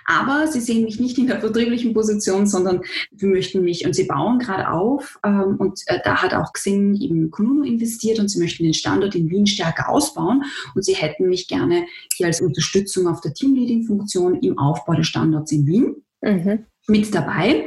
[0.05, 2.81] aber sie sehen mich nicht in der vertrieblichen Position, sondern
[3.11, 6.95] wir möchten mich, und sie bauen gerade auf, ähm, und äh, da hat auch Xing
[6.95, 11.27] eben Kununu investiert und sie möchten den Standort in Wien stärker ausbauen und sie hätten
[11.27, 11.85] mich gerne
[12.15, 15.95] hier als Unterstützung auf der Teamleading-Funktion im Aufbau des Standorts in Wien.
[16.21, 17.65] Mhm mit dabei.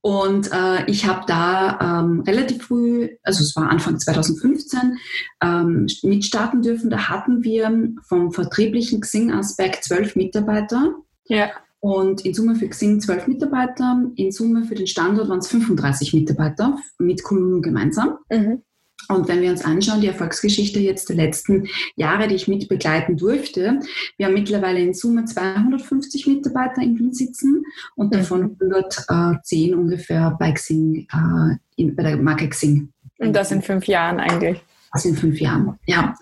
[0.00, 4.98] Und äh, ich habe da ähm, relativ früh, also es war Anfang 2015,
[5.42, 6.90] ähm, mitstarten dürfen.
[6.90, 10.94] Da hatten wir vom vertrieblichen Xing-Aspekt zwölf Mitarbeiter.
[11.26, 11.50] Ja.
[11.80, 14.02] Und in Summe für Xing zwölf Mitarbeiter.
[14.16, 18.18] In Summe für den Standort waren es 35 Mitarbeiter mit Kununu gemeinsam.
[18.30, 18.62] Mhm.
[19.08, 21.66] Und wenn wir uns anschauen, die Erfolgsgeschichte jetzt der letzten
[21.96, 23.80] Jahre, die ich mit begleiten durfte,
[24.16, 27.64] wir haben mittlerweile in Summe 250 Mitarbeiter in Wien sitzen
[27.96, 28.18] und mhm.
[28.18, 32.92] davon 110 ungefähr bei Xing, äh, bei der Marke Xing.
[33.18, 34.62] Und das in fünf Jahren eigentlich.
[34.92, 36.14] Das in fünf Jahren, ja.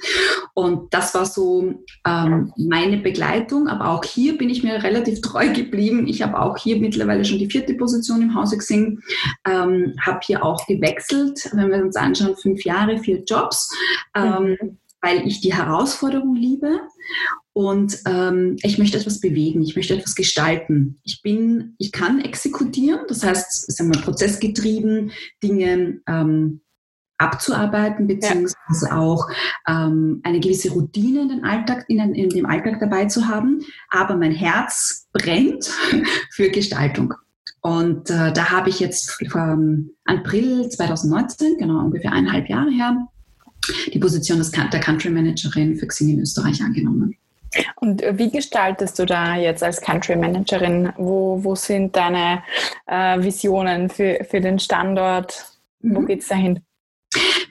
[0.58, 1.74] Und das war so
[2.06, 3.68] ähm, meine Begleitung.
[3.68, 6.06] Aber auch hier bin ich mir relativ treu geblieben.
[6.08, 9.02] Ich habe auch hier mittlerweile schon die vierte Position im Hause gesehen,
[9.46, 13.70] ähm, habe hier auch gewechselt, wenn wir uns anschauen, fünf Jahre, vier Jobs.
[14.14, 16.80] Ähm, mhm weil ich die Herausforderung liebe
[17.52, 20.98] und ähm, ich möchte etwas bewegen, ich möchte etwas gestalten.
[21.04, 26.60] Ich bin, ich kann exekutieren, das heißt, sagen wir, prozessgetrieben Dinge ähm,
[27.18, 28.98] abzuarbeiten, beziehungsweise ja.
[28.98, 29.28] auch
[29.68, 33.60] ähm, eine gewisse Routine in, den Alltag, in, in dem Alltag dabei zu haben.
[33.90, 35.64] Aber mein Herz brennt
[36.30, 37.14] für Gestaltung.
[37.60, 42.96] Und äh, da habe ich jetzt vom April 2019, genau ungefähr eineinhalb Jahre her,
[43.92, 47.16] die Position des, der Country Managerin für Xing in Österreich angenommen.
[47.76, 50.92] Und wie gestaltest du da jetzt als Country Managerin?
[50.96, 52.42] Wo, wo sind deine
[52.86, 55.46] äh, Visionen für, für den Standort?
[55.80, 56.06] Wo mhm.
[56.06, 56.60] geht es dahin?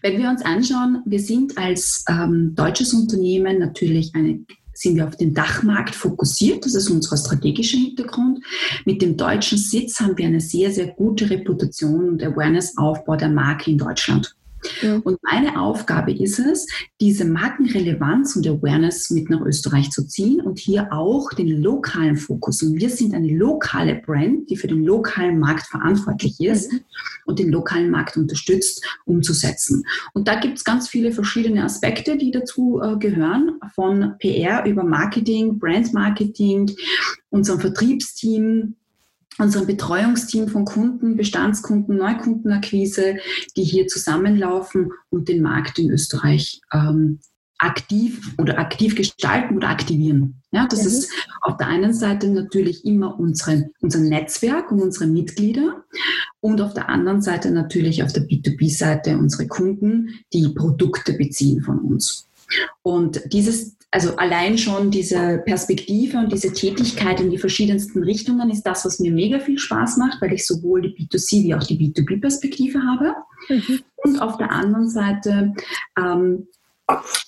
[0.01, 4.39] Wenn wir uns anschauen, wir sind als ähm, deutsches Unternehmen natürlich eine
[4.78, 6.65] sind wir auf den Dachmarkt fokussiert.
[6.65, 8.43] Das ist unser strategischer Hintergrund.
[8.84, 13.71] Mit dem deutschen Sitz haben wir eine sehr, sehr gute Reputation und Awareness-Aufbau der Marke
[13.71, 14.36] in Deutschland.
[14.82, 15.01] Ja.
[15.04, 16.67] Und meine Aufgabe ist es,
[16.99, 22.62] diese Markenrelevanz und Awareness mit nach Österreich zu ziehen und hier auch den lokalen Fokus.
[22.63, 26.80] Und wir sind eine lokale Brand, die für den lokalen Markt verantwortlich ist mhm.
[27.25, 29.84] und den lokalen Markt unterstützt, umzusetzen.
[30.13, 34.84] Und da gibt es ganz viele verschiedene Aspekte, die dazu äh, gehören, von PR über
[34.84, 36.71] Marketing, Brand-Marketing,
[37.30, 38.75] unserem Vertriebsteam,
[39.38, 43.17] unserem Betreuungsteam von Kunden, Bestandskunden, Neukundenakquise,
[43.56, 47.19] die hier zusammenlaufen und den Markt in Österreich ähm,
[47.58, 50.41] aktiv oder aktiv gestalten oder aktivieren.
[50.52, 50.88] Ja, das mhm.
[50.88, 55.84] ist auf der einen Seite natürlich immer unsere, unser Netzwerk und unsere Mitglieder
[56.41, 61.80] und auf der anderen Seite natürlich auf der B2B-Seite unsere Kunden, die Produkte beziehen von
[61.80, 62.28] uns.
[62.84, 68.63] Und dieses also allein schon diese Perspektive und diese Tätigkeit in die verschiedensten Richtungen ist
[68.63, 71.77] das, was mir mega viel Spaß macht, weil ich sowohl die B2C wie auch die
[71.77, 73.15] B2B-Perspektive habe.
[73.47, 73.79] Mhm.
[74.03, 75.53] Und auf der anderen Seite
[75.97, 76.47] ähm,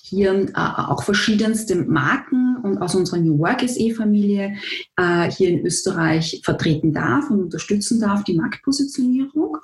[0.02, 4.56] hier äh, auch verschiedenste Marken und aus unserer New Work SE-Familie
[4.98, 9.56] äh, hier in Österreich vertreten darf und unterstützen darf, die Marktpositionierung.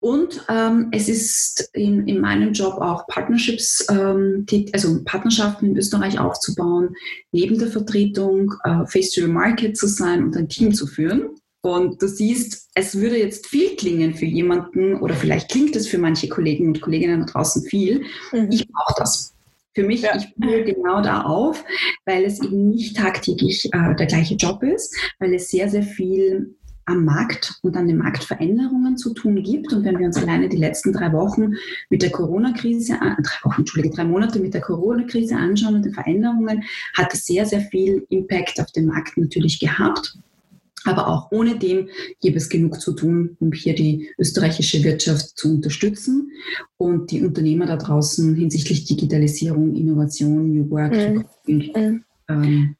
[0.00, 6.18] Und ähm, es ist in, in meinem Job auch Partnerships, ähm, also Partnerschaften in Österreich
[6.18, 6.94] aufzubauen,
[7.32, 11.28] neben der Vertretung äh, Face to the Market zu sein und ein Team zu führen.
[11.62, 15.98] Und du siehst, es würde jetzt viel klingen für jemanden oder vielleicht klingt es für
[15.98, 18.04] manche Kollegen und Kolleginnen da draußen viel.
[18.32, 18.48] Mhm.
[18.50, 19.34] Ich brauche das.
[19.74, 20.16] Für mich, ja.
[20.16, 21.62] ich blühe genau da auf,
[22.04, 26.56] weil es eben nicht tagtäglich äh, der gleiche Job ist, weil es sehr, sehr viel
[26.90, 29.72] am Markt und an den Marktveränderungen zu tun gibt.
[29.72, 31.54] Und wenn wir uns alleine die letzten drei Wochen
[31.88, 36.64] mit der Corona-Krise, drei Wochen, Entschuldige, drei Monate mit der Corona-Krise anschauen und den Veränderungen,
[36.94, 40.18] hat es sehr, sehr viel Impact auf den Markt natürlich gehabt.
[40.84, 41.88] Aber auch ohne dem
[42.22, 46.32] gäbe es genug zu tun, um hier die österreichische Wirtschaft zu unterstützen
[46.78, 50.94] und die Unternehmer da draußen hinsichtlich Digitalisierung, Innovation, New Work,
[51.46, 52.04] mhm.
[52.28, 52.76] ähm,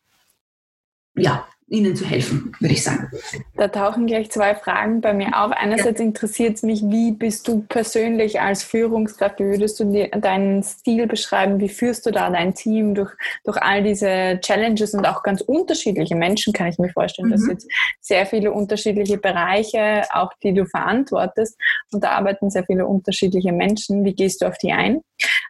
[1.17, 3.11] ja, ihnen zu helfen, würde ich sagen.
[3.57, 5.53] Da tauchen gleich zwei Fragen bei mir auf.
[5.53, 6.07] Einerseits ja.
[6.07, 9.39] interessiert es mich, wie bist du persönlich als Führungskraft?
[9.39, 11.61] Wie würdest du deinen Stil beschreiben?
[11.61, 13.13] Wie führst du da dein Team durch,
[13.45, 17.29] durch all diese Challenges und auch ganz unterschiedliche Menschen, kann ich mir vorstellen.
[17.29, 17.33] Mhm.
[17.33, 17.69] Das jetzt
[18.01, 21.57] sehr viele unterschiedliche Bereiche, auch die du verantwortest.
[21.93, 24.05] Und da arbeiten sehr viele unterschiedliche Menschen.
[24.05, 25.03] Wie gehst du auf die ein?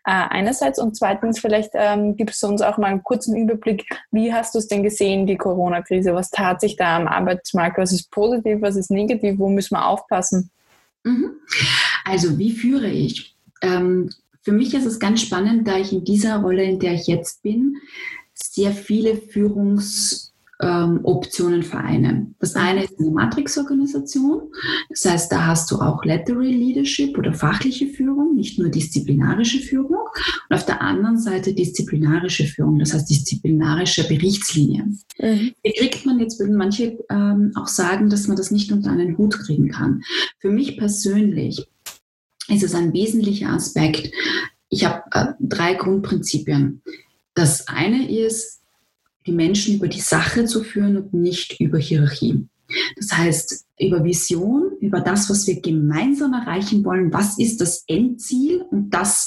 [0.05, 4.33] Äh, einerseits und zweitens vielleicht ähm, gibst du uns auch mal einen kurzen Überblick, wie
[4.33, 6.10] hast du es denn gesehen, die Corona-Krise?
[6.15, 7.79] Was tat sich da am Arbeitsmarkt?
[7.79, 9.39] Was ist positiv, was ist negativ?
[9.39, 10.51] Wo müssen wir aufpassen?
[11.05, 11.33] Mhm.
[12.05, 13.37] Also wie führe ich?
[13.63, 14.11] Ähm,
[14.43, 17.43] für mich ist es ganz spannend, da ich in dieser Rolle, in der ich jetzt
[17.43, 17.77] bin,
[18.35, 20.30] sehr viele Führungs-
[20.61, 22.35] ähm, Optionen vereinen.
[22.39, 24.43] Das eine ist eine Matrix-Organisation.
[24.89, 30.09] Das heißt, da hast du auch Lateral Leadership oder fachliche Führung, nicht nur disziplinarische Führung.
[30.49, 35.01] Und auf der anderen Seite disziplinarische Führung, das heißt disziplinarische Berichtslinien.
[35.19, 35.53] Mhm.
[35.63, 39.17] Hier kriegt man, jetzt würden manche ähm, auch sagen, dass man das nicht unter einen
[39.19, 40.03] Hut kriegen kann.
[40.39, 41.67] Für mich persönlich
[42.49, 44.13] ist es ein wesentlicher Aspekt.
[44.69, 46.83] Ich habe äh, drei Grundprinzipien.
[47.35, 48.60] Das eine ist,
[49.27, 52.47] die Menschen über die Sache zu führen und nicht über Hierarchie.
[52.97, 58.63] Das heißt, über Vision, über das, was wir gemeinsam erreichen wollen, was ist das Endziel
[58.71, 59.27] und das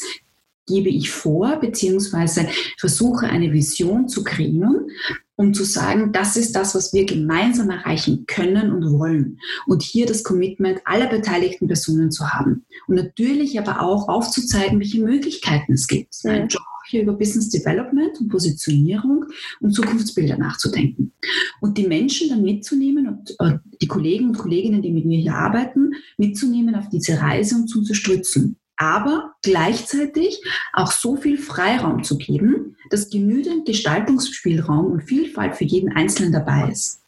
[0.66, 2.48] gebe ich vor, beziehungsweise
[2.80, 4.88] versuche eine Vision zu kreieren
[5.36, 9.40] um zu sagen, das ist das, was wir gemeinsam erreichen können und wollen.
[9.66, 12.66] Und hier das Commitment aller beteiligten Personen zu haben.
[12.88, 16.14] Und natürlich aber auch aufzuzeigen, welche Möglichkeiten es gibt.
[16.24, 16.30] Mhm.
[16.30, 16.62] Ein Job
[16.94, 19.26] hier über Business Development und Positionierung
[19.60, 21.12] und Zukunftsbilder nachzudenken.
[21.60, 25.36] Und die Menschen dann mitzunehmen und äh, die Kollegen und Kolleginnen, die mit mir hier
[25.36, 30.42] arbeiten, mitzunehmen auf diese Reise und zu unterstützen aber gleichzeitig
[30.74, 36.70] auch so viel Freiraum zu geben, dass genügend Gestaltungsspielraum und Vielfalt für jeden Einzelnen dabei
[36.72, 37.04] ist.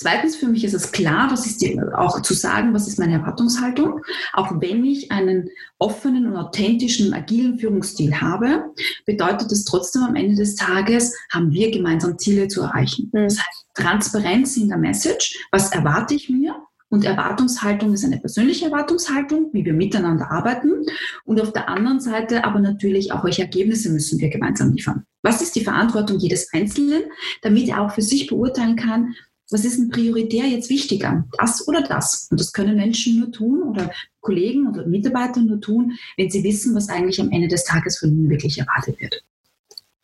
[0.00, 3.14] Zweitens, für mich ist es klar, was ist die, auch zu sagen, was ist meine
[3.14, 4.00] Erwartungshaltung.
[4.32, 8.72] Auch wenn ich einen offenen und authentischen, agilen Führungsstil habe,
[9.06, 13.10] bedeutet es trotzdem am Ende des Tages, haben wir gemeinsam Ziele zu erreichen.
[13.12, 13.24] Mhm.
[13.24, 15.36] Das heißt, Transparenz in der Message.
[15.50, 16.54] Was erwarte ich mir?
[16.90, 20.86] Und Erwartungshaltung ist eine persönliche Erwartungshaltung, wie wir miteinander arbeiten.
[21.24, 25.04] Und auf der anderen Seite aber natürlich auch, welche Ergebnisse müssen wir gemeinsam liefern.
[25.22, 27.02] Was ist die Verantwortung jedes Einzelnen,
[27.42, 29.14] damit er auch für sich beurteilen kann,
[29.50, 32.28] was ist denn prioritär jetzt wichtiger, das oder das?
[32.30, 36.74] Und das können Menschen nur tun oder Kollegen oder Mitarbeiter nur tun, wenn sie wissen,
[36.74, 39.24] was eigentlich am Ende des Tages von ihnen wirklich erwartet wird.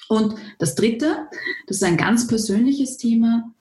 [0.09, 1.29] Und das Dritte,
[1.67, 3.53] das ist ein ganz persönliches Thema.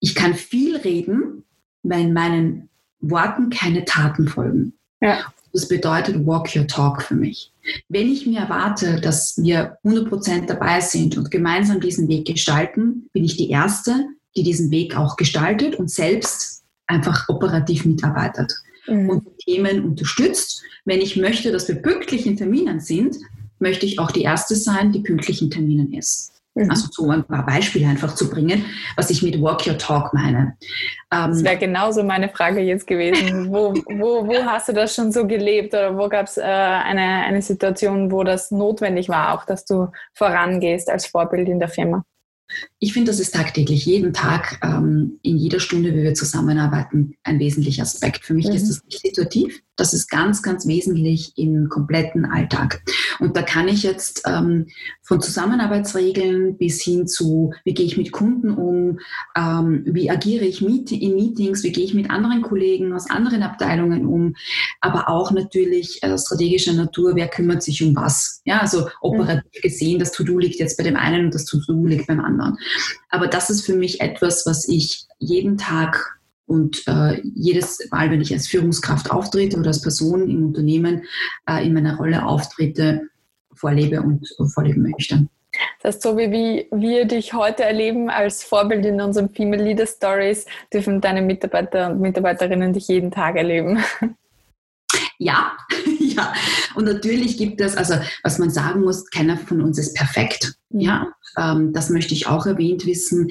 [0.00, 1.44] Ich kann viel reden,
[1.82, 2.68] wenn meinen
[3.00, 4.74] Worten keine Taten folgen.
[5.00, 5.32] Ja.
[5.52, 7.52] Das bedeutet Walk Your Talk für mich.
[7.88, 13.24] Wenn ich mir erwarte, dass wir 100% dabei sind und gemeinsam diesen Weg gestalten, bin
[13.24, 18.52] ich die Erste, die diesen Weg auch gestaltet und selbst einfach operativ mitarbeitet
[18.86, 19.10] mhm.
[19.10, 20.62] und Themen unterstützt.
[20.84, 23.16] Wenn ich möchte, dass wir pünktlich in Terminen sind,
[23.58, 26.32] möchte ich auch die Erste sein, die pünktlich in Terminen ist.
[26.54, 26.70] Mhm.
[26.70, 28.64] Also so ein paar Beispiele einfach zu bringen,
[28.96, 30.56] was ich mit Walk Your Talk meine.
[31.12, 33.50] Ähm, das wäre genauso meine Frage jetzt gewesen.
[33.52, 37.24] wo, wo, wo hast du das schon so gelebt oder wo gab es äh, eine,
[37.24, 42.04] eine Situation, wo das notwendig war, auch dass du vorangehst als Vorbild in der Firma?
[42.78, 47.38] Ich finde, das ist tagtäglich, jeden Tag, ähm, in jeder Stunde, wie wir zusammenarbeiten, ein
[47.38, 48.24] wesentlicher Aspekt.
[48.24, 48.54] Für mich mhm.
[48.54, 52.82] ist das nicht situativ, das ist ganz, ganz wesentlich im kompletten Alltag.
[53.18, 54.66] Und da kann ich jetzt ähm,
[55.02, 58.98] von Zusammenarbeitsregeln bis hin zu, wie gehe ich mit Kunden um,
[59.36, 63.42] ähm, wie agiere ich mit, in Meetings, wie gehe ich mit anderen Kollegen aus anderen
[63.42, 64.34] Abteilungen um,
[64.80, 68.40] aber auch natürlich äh, strategischer Natur, wer kümmert sich um was.
[68.44, 69.62] Ja, also operativ mhm.
[69.62, 72.56] gesehen, das To-Do liegt jetzt bei dem einen und das To-Do liegt beim anderen.
[73.08, 78.20] Aber das ist für mich etwas, was ich jeden Tag und äh, jedes Mal, wenn
[78.20, 81.02] ich als Führungskraft auftrete oder als Person im Unternehmen
[81.48, 83.08] äh, in meiner Rolle auftrete,
[83.54, 85.26] vorlebe und vorleben möchte.
[85.82, 90.46] Das heißt, so wie wir dich heute erleben als Vorbild in unseren Female Leader Stories,
[90.72, 93.82] dürfen deine Mitarbeiter und Mitarbeiterinnen dich jeden Tag erleben.
[95.18, 95.52] Ja,
[95.98, 96.32] ja.
[96.74, 100.54] Und natürlich gibt es, also was man sagen muss, keiner von uns ist perfekt.
[100.70, 103.30] Ja, ähm, das möchte ich auch erwähnt wissen.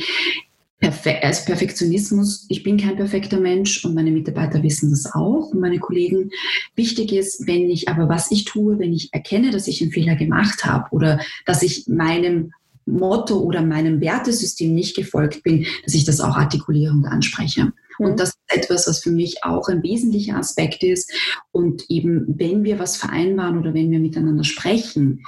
[0.79, 5.59] Perfe also Perfektionismus, ich bin kein perfekter Mensch und meine Mitarbeiter wissen das auch und
[5.61, 6.31] meine Kollegen.
[6.75, 10.15] Wichtig ist, wenn ich aber was ich tue, wenn ich erkenne, dass ich einen Fehler
[10.15, 12.51] gemacht habe oder dass ich meinem
[12.85, 17.71] Motto oder meinem Wertesystem nicht gefolgt bin, dass ich das auch artikuliere und anspreche.
[17.99, 18.17] Und mhm.
[18.17, 21.11] das ist etwas, was für mich auch ein wesentlicher Aspekt ist.
[21.51, 25.23] Und eben, wenn wir was vereinbaren oder wenn wir miteinander sprechen,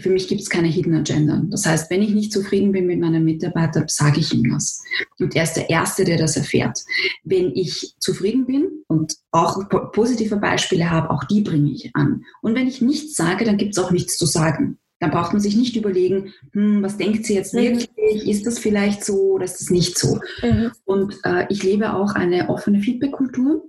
[0.00, 1.42] für mich gibt es keine Hidden Agenda.
[1.50, 4.82] Das heißt, wenn ich nicht zufrieden bin mit meinem Mitarbeiter, sage ich ihm das.
[5.18, 6.82] Und er ist der Erste, der das erfährt.
[7.24, 12.24] Wenn ich zufrieden bin und auch positive Beispiele habe, auch die bringe ich an.
[12.40, 14.78] Und wenn ich nichts sage, dann gibt es auch nichts zu sagen.
[15.02, 17.58] Dann braucht man sich nicht überlegen, hm, was denkt sie jetzt mhm.
[17.58, 18.24] wirklich?
[18.24, 18.30] Mhm.
[18.30, 20.20] Ist das vielleicht so oder ist das nicht so?
[20.42, 20.70] Mhm.
[20.84, 23.64] Und äh, ich lebe auch eine offene Feedback-Kultur.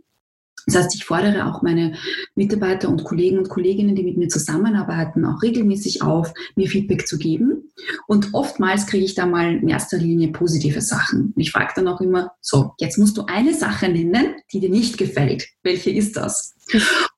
[0.67, 1.95] Das heißt, ich fordere auch meine
[2.35, 7.17] Mitarbeiter und Kollegen und Kolleginnen, die mit mir zusammenarbeiten, auch regelmäßig auf, mir Feedback zu
[7.17, 7.71] geben.
[8.05, 11.33] Und oftmals kriege ich da mal in erster Linie positive Sachen.
[11.35, 14.69] Und ich frage dann auch immer, so, jetzt musst du eine Sache nennen, die dir
[14.69, 15.47] nicht gefällt.
[15.63, 16.53] Welche ist das?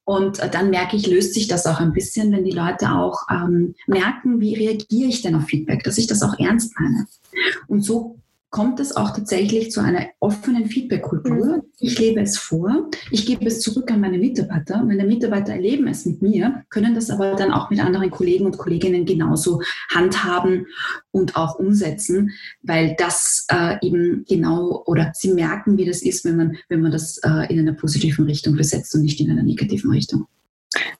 [0.05, 3.23] Und äh, dann merke ich, löst sich das auch ein bisschen, wenn die Leute auch
[3.29, 7.07] ähm, merken, wie reagiere ich denn auf Feedback, dass ich das auch ernst meine.
[7.67, 8.17] Und so
[8.55, 11.57] kommt es auch tatsächlich zu einer offenen Feedback-Kultur.
[11.57, 11.63] Mhm.
[11.77, 14.81] Ich lebe es vor, ich gebe es zurück an meine Mitarbeiter.
[14.81, 18.57] Meine Mitarbeiter erleben es mit mir, können das aber dann auch mit anderen Kollegen und
[18.57, 19.61] Kolleginnen genauso
[19.93, 20.67] handhaben
[21.11, 22.31] und auch umsetzen,
[22.63, 26.93] weil das äh, eben genau oder sie merken, wie das ist, wenn man, wenn man
[26.93, 30.27] das äh, in einer positiven Richtung besetzt und nicht in einer negativen Richtung.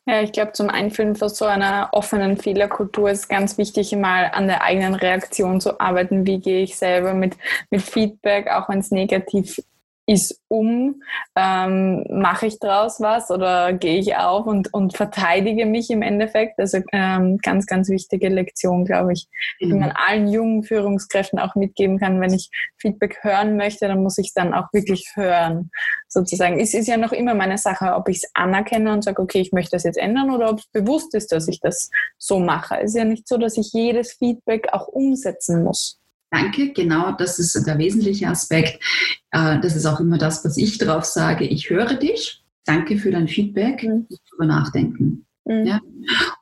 [0.06, 4.48] Ja, ich glaube, zum Einführen von so einer offenen Fehlerkultur ist ganz wichtig, mal an
[4.48, 6.26] der eigenen Reaktion zu arbeiten.
[6.28, 7.36] Wie gehe ich selber mit,
[7.72, 9.60] mit Feedback, auch wenn es negativ
[10.08, 11.02] ist um,
[11.36, 16.60] ähm, mache ich daraus was oder gehe ich auf und, und verteidige mich im Endeffekt.
[16.60, 19.28] Also ähm, ganz, ganz wichtige Lektion, glaube ich,
[19.60, 19.68] mhm.
[19.68, 22.22] die man allen jungen Führungskräften auch mitgeben kann.
[22.22, 25.72] Wenn ich Feedback hören möchte, dann muss ich es dann auch wirklich hören,
[26.08, 26.60] sozusagen.
[26.60, 29.52] Es ist ja noch immer meine Sache, ob ich es anerkenne und sage, okay, ich
[29.52, 31.90] möchte das jetzt ändern oder ob es bewusst ist, dass ich das
[32.20, 32.78] so mache.
[32.78, 36.00] Es ist ja nicht so, dass ich jedes Feedback auch umsetzen muss.
[36.36, 38.84] Danke, genau, das ist der wesentliche Aspekt.
[39.32, 41.46] Äh, das ist auch immer das, was ich drauf sage.
[41.46, 42.44] Ich höre dich.
[42.66, 43.84] Danke für dein Feedback.
[43.84, 44.08] Mhm.
[44.30, 45.26] Darüber nachdenken.
[45.46, 45.66] Mhm.
[45.66, 45.80] Ja?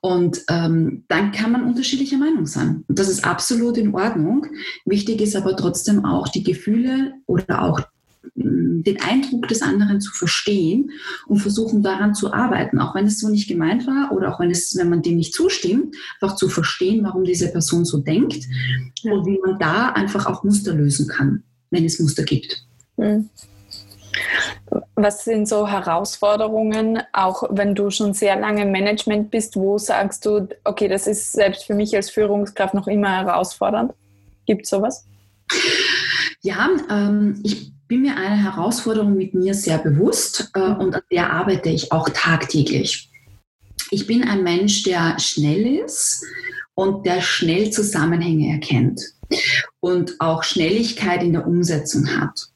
[0.02, 2.84] Und ähm, dann kann man unterschiedlicher Meinung sein.
[2.88, 4.48] Und das ist absolut in Ordnung.
[4.86, 7.80] Wichtig ist aber trotzdem auch die Gefühle oder auch
[8.36, 10.92] den Eindruck des anderen zu verstehen
[11.28, 14.52] und versuchen daran zu arbeiten, auch wenn es so nicht gemeint war oder auch wenn
[14.52, 18.46] es, wenn man dem nicht zustimmt, einfach zu verstehen, warum diese Person so denkt
[19.02, 19.14] ja.
[19.14, 22.66] und wie man da einfach auch Muster lösen kann, wenn es Muster gibt.
[22.98, 23.30] Mhm.
[24.96, 30.26] Was sind so Herausforderungen, auch wenn du schon sehr lange im Management bist, wo sagst
[30.26, 33.94] du, okay, das ist selbst für mich als Führungskraft noch immer herausfordernd?
[34.46, 35.06] Gibt es sowas?
[36.42, 41.32] Ja, ähm, ich bin mir eine Herausforderung mit mir sehr bewusst äh, und an der
[41.32, 43.12] arbeite ich auch tagtäglich.
[43.92, 46.26] Ich bin ein Mensch, der schnell ist
[46.74, 49.00] und der schnell Zusammenhänge erkennt
[49.80, 52.48] und auch Schnelligkeit in der Umsetzung hat.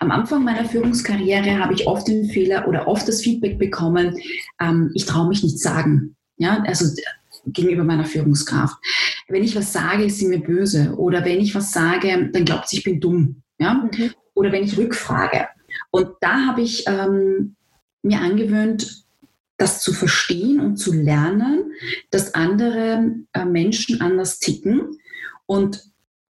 [0.00, 4.18] Am Anfang meiner Führungskarriere habe ich oft den Fehler oder oft das Feedback bekommen,
[4.62, 6.16] ähm, ich traue mich nicht sagen.
[6.38, 6.86] Ja, also
[7.44, 8.76] gegenüber meiner Führungskraft.
[9.28, 10.94] Wenn ich was sage, ist sie mir böse.
[10.96, 13.42] Oder wenn ich was sage, dann glaubt sie, ich bin dumm.
[13.58, 13.74] Ja?
[13.74, 15.48] Mhm oder wenn ich rückfrage.
[15.90, 17.56] Und da habe ich ähm,
[18.02, 19.04] mir angewöhnt,
[19.56, 21.72] das zu verstehen und zu lernen,
[22.10, 24.98] dass andere äh, Menschen anders ticken
[25.46, 25.82] und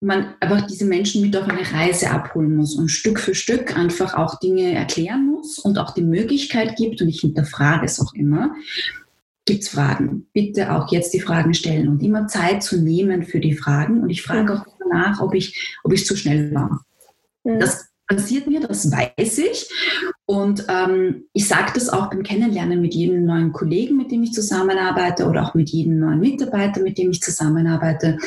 [0.00, 4.14] man einfach diese Menschen mit auf eine Reise abholen muss und Stück für Stück einfach
[4.14, 8.54] auch Dinge erklären muss und auch die Möglichkeit gibt, und ich hinterfrage es auch immer,
[9.44, 10.26] gibt es Fragen.
[10.32, 14.02] Bitte auch jetzt die Fragen stellen und immer Zeit zu nehmen für die Fragen.
[14.02, 16.84] Und ich frage auch nach, ob ich, ob ich zu schnell war.
[17.44, 17.60] Mhm.
[17.60, 19.70] Das passiert mir, das weiß ich.
[20.26, 24.32] Und ähm, ich sage das auch beim Kennenlernen mit jedem neuen Kollegen, mit dem ich
[24.32, 28.18] zusammenarbeite oder auch mit jedem neuen Mitarbeiter, mit dem ich zusammenarbeite,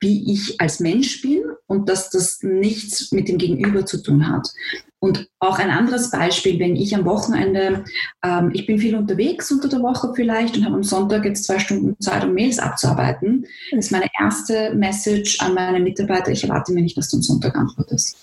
[0.00, 4.48] wie ich als Mensch bin und dass das nichts mit dem Gegenüber zu tun hat.
[4.98, 7.84] Und auch ein anderes Beispiel, wenn ich am Wochenende,
[8.22, 11.58] ähm, ich bin viel unterwegs unter der Woche vielleicht und habe am Sonntag jetzt zwei
[11.58, 16.82] Stunden Zeit, um Mails abzuarbeiten, ist meine erste Message an meine Mitarbeiter, ich erwarte mir
[16.82, 18.16] nicht, dass du am Sonntag antwortest.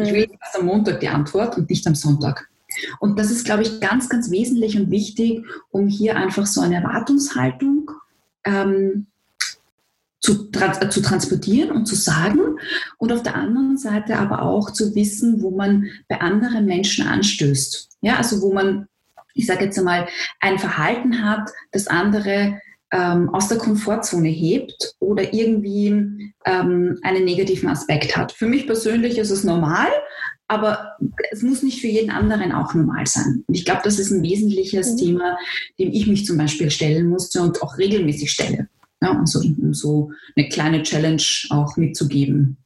[0.00, 0.06] Mhm.
[0.06, 2.48] Ich will erst am Montag die Antwort und nicht am Sonntag.
[3.00, 6.76] Und das ist, glaube ich, ganz, ganz wesentlich und wichtig, um hier einfach so eine
[6.76, 7.90] Erwartungshaltung
[8.44, 9.06] ähm,
[10.20, 12.58] zu, trans äh, zu transportieren und zu sagen
[12.98, 17.90] und auf der anderen Seite aber auch zu wissen, wo man bei anderen Menschen anstößt.
[18.00, 18.88] Ja, also wo man,
[19.34, 20.08] ich sage jetzt einmal,
[20.40, 22.60] ein Verhalten hat, das andere
[22.92, 28.32] ähm, aus der Komfortzone hebt oder irgendwie ähm, einen negativen Aspekt hat.
[28.32, 29.88] Für mich persönlich ist es normal,
[30.48, 30.96] aber
[31.30, 33.44] es muss nicht für jeden anderen auch normal sein.
[33.46, 34.96] Und ich glaube, das ist ein wesentliches mhm.
[34.98, 35.38] Thema,
[35.78, 38.68] dem ich mich zum Beispiel stellen musste und auch regelmäßig stelle.
[39.02, 42.56] Ja, um, so, um so eine kleine Challenge auch mitzugeben.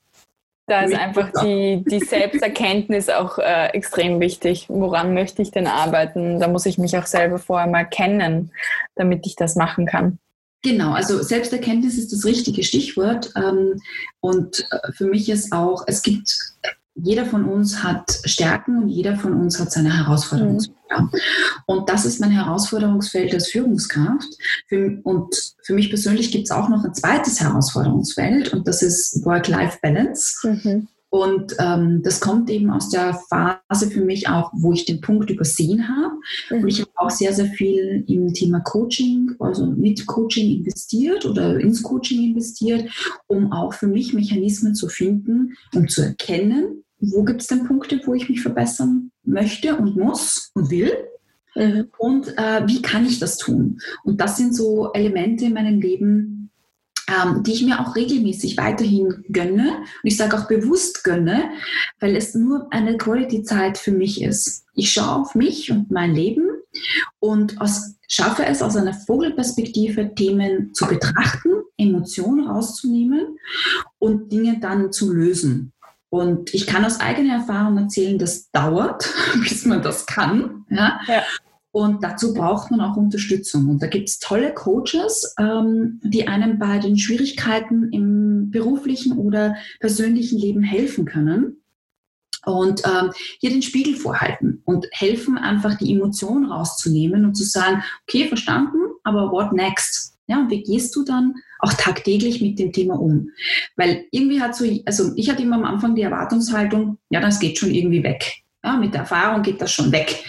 [0.70, 4.66] Da ist einfach die, die Selbsterkenntnis auch äh, extrem wichtig.
[4.68, 6.38] Woran möchte ich denn arbeiten?
[6.38, 8.52] Da muss ich mich auch selber vorher mal kennen,
[8.94, 10.20] damit ich das machen kann.
[10.62, 13.32] Genau, also Selbsterkenntnis ist das richtige Stichwort.
[13.34, 13.80] Ähm,
[14.20, 16.38] und äh, für mich ist auch, es gibt,
[17.02, 20.66] jeder von uns hat Stärken und jeder von uns hat seine Herausforderungen.
[20.90, 21.10] Mhm.
[21.66, 24.28] Und das ist mein Herausforderungsfeld als Führungskraft.
[25.04, 30.48] und für mich persönlich gibt es auch noch ein zweites Herausforderungsfeld und das ist Work-Life-Balance.
[30.48, 30.88] Mhm.
[31.10, 35.28] Und ähm, das kommt eben aus der Phase für mich auch, wo ich den Punkt
[35.28, 36.14] übersehen habe.
[36.50, 36.62] Mhm.
[36.62, 41.58] Und ich habe auch sehr, sehr viel im Thema Coaching, also mit Coaching investiert oder
[41.58, 42.88] ins Coaching investiert,
[43.26, 48.00] um auch für mich Mechanismen zu finden, um zu erkennen, wo gibt es denn Punkte,
[48.04, 50.92] wo ich mich verbessern möchte und muss und will.
[51.54, 51.88] Mhm.
[51.98, 53.80] Und äh, wie kann ich das tun?
[54.04, 56.50] Und das sind so Elemente in meinem Leben,
[57.08, 59.78] ähm, die ich mir auch regelmäßig weiterhin gönne.
[59.78, 61.50] Und ich sage auch bewusst gönne,
[61.98, 64.64] weil es nur eine Quality-Zeit für mich ist.
[64.74, 66.48] Ich schaue auf mich und mein Leben
[67.18, 73.38] und aus, schaffe es aus einer Vogelperspektive, Themen zu betrachten, Emotionen rauszunehmen
[73.98, 75.72] und Dinge dann zu lösen.
[76.10, 79.08] Und ich kann aus eigener Erfahrung erzählen, das dauert,
[79.48, 80.66] bis man das kann.
[80.68, 81.00] Ja?
[81.06, 81.22] ja.
[81.72, 83.68] Und dazu braucht man auch Unterstützung.
[83.68, 89.54] Und da gibt es tolle Coaches, ähm, die einem bei den Schwierigkeiten im beruflichen oder
[89.78, 91.56] persönlichen Leben helfen können.
[92.46, 97.84] und ähm, hier den Spiegel vorhalten und helfen einfach die Emotion rauszunehmen und zu sagen,
[98.08, 100.16] okay, verstanden, aber what next?
[100.30, 103.30] Ja, und wie gehst du dann auch tagtäglich mit dem Thema um?
[103.74, 107.58] Weil irgendwie hat so, also ich hatte immer am Anfang die Erwartungshaltung, ja, das geht
[107.58, 108.36] schon irgendwie weg.
[108.62, 110.22] Ja, mit der Erfahrung geht das schon weg.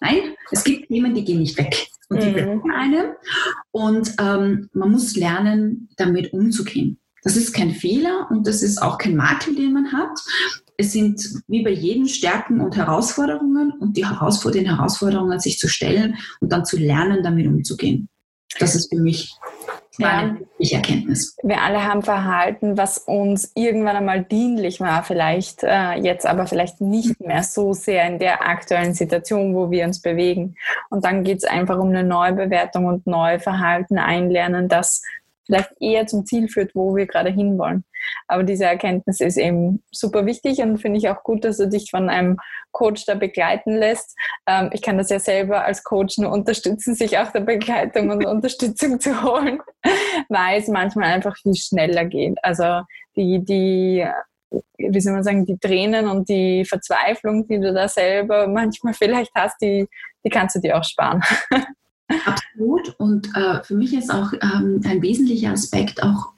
[0.00, 1.88] Nein, es gibt Themen, die gehen nicht weg.
[2.10, 2.34] Und die mhm.
[2.34, 3.06] bleiben einem.
[3.70, 6.98] Und ähm, man muss lernen, damit umzugehen.
[7.22, 10.20] Das ist kein Fehler und das ist auch kein Makel, den man hat.
[10.76, 16.18] Es sind wie bei jedem Stärken und Herausforderungen und die den Herausforderungen sich zu stellen
[16.40, 18.10] und dann zu lernen, damit umzugehen.
[18.58, 19.38] Das ist für mich
[19.98, 20.78] meine ja.
[20.78, 21.36] Erkenntnis.
[21.42, 26.80] Wir alle haben Verhalten, was uns irgendwann einmal dienlich war, vielleicht äh, jetzt aber vielleicht
[26.80, 30.56] nicht mehr so sehr in der aktuellen Situation, wo wir uns bewegen.
[30.90, 35.02] Und dann geht es einfach um eine Neubewertung und neue Verhalten einlernen, das
[35.46, 37.84] vielleicht eher zum Ziel führt, wo wir gerade hinwollen.
[38.28, 41.90] Aber diese Erkenntnis ist eben super wichtig und finde ich auch gut, dass du dich
[41.90, 42.36] von einem
[42.72, 44.16] Coach da begleiten lässt.
[44.46, 48.26] Ähm, ich kann das ja selber als Coach nur unterstützen, sich auch der Begleitung und
[48.26, 49.60] Unterstützung zu holen,
[50.28, 52.36] weil es manchmal einfach viel schneller geht.
[52.42, 52.82] Also
[53.16, 54.06] die, die
[54.78, 59.32] wie soll man sagen, die Tränen und die Verzweiflung, die du da selber manchmal vielleicht
[59.34, 59.86] hast, die,
[60.24, 61.22] die kannst du dir auch sparen.
[62.24, 62.94] Absolut.
[62.98, 66.32] Und äh, für mich ist auch ähm, ein wesentlicher Aspekt auch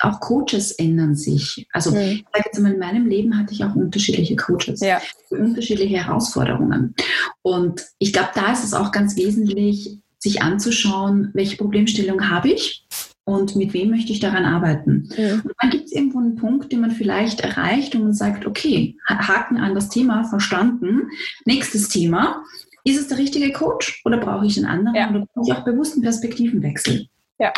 [0.00, 1.66] auch Coaches ändern sich.
[1.72, 1.98] Also mhm.
[1.98, 5.00] ich sage jetzt mal, in meinem Leben hatte ich auch unterschiedliche Coaches, ja.
[5.30, 6.94] unterschiedliche Herausforderungen.
[7.42, 12.86] Und ich glaube, da ist es auch ganz wesentlich, sich anzuschauen, welche Problemstellung habe ich
[13.24, 15.08] und mit wem möchte ich daran arbeiten.
[15.16, 15.42] Mhm.
[15.44, 18.96] Und dann gibt es irgendwo einen Punkt, den man vielleicht erreicht und man sagt, okay,
[19.06, 21.08] Haken an das Thema verstanden,
[21.44, 22.44] nächstes Thema.
[22.84, 24.96] Ist es der richtige Coach oder brauche ich einen anderen?
[24.96, 25.10] Ja.
[25.10, 27.06] Oder brauche ich auch bewussten Perspektivenwechsel?
[27.38, 27.52] Ja.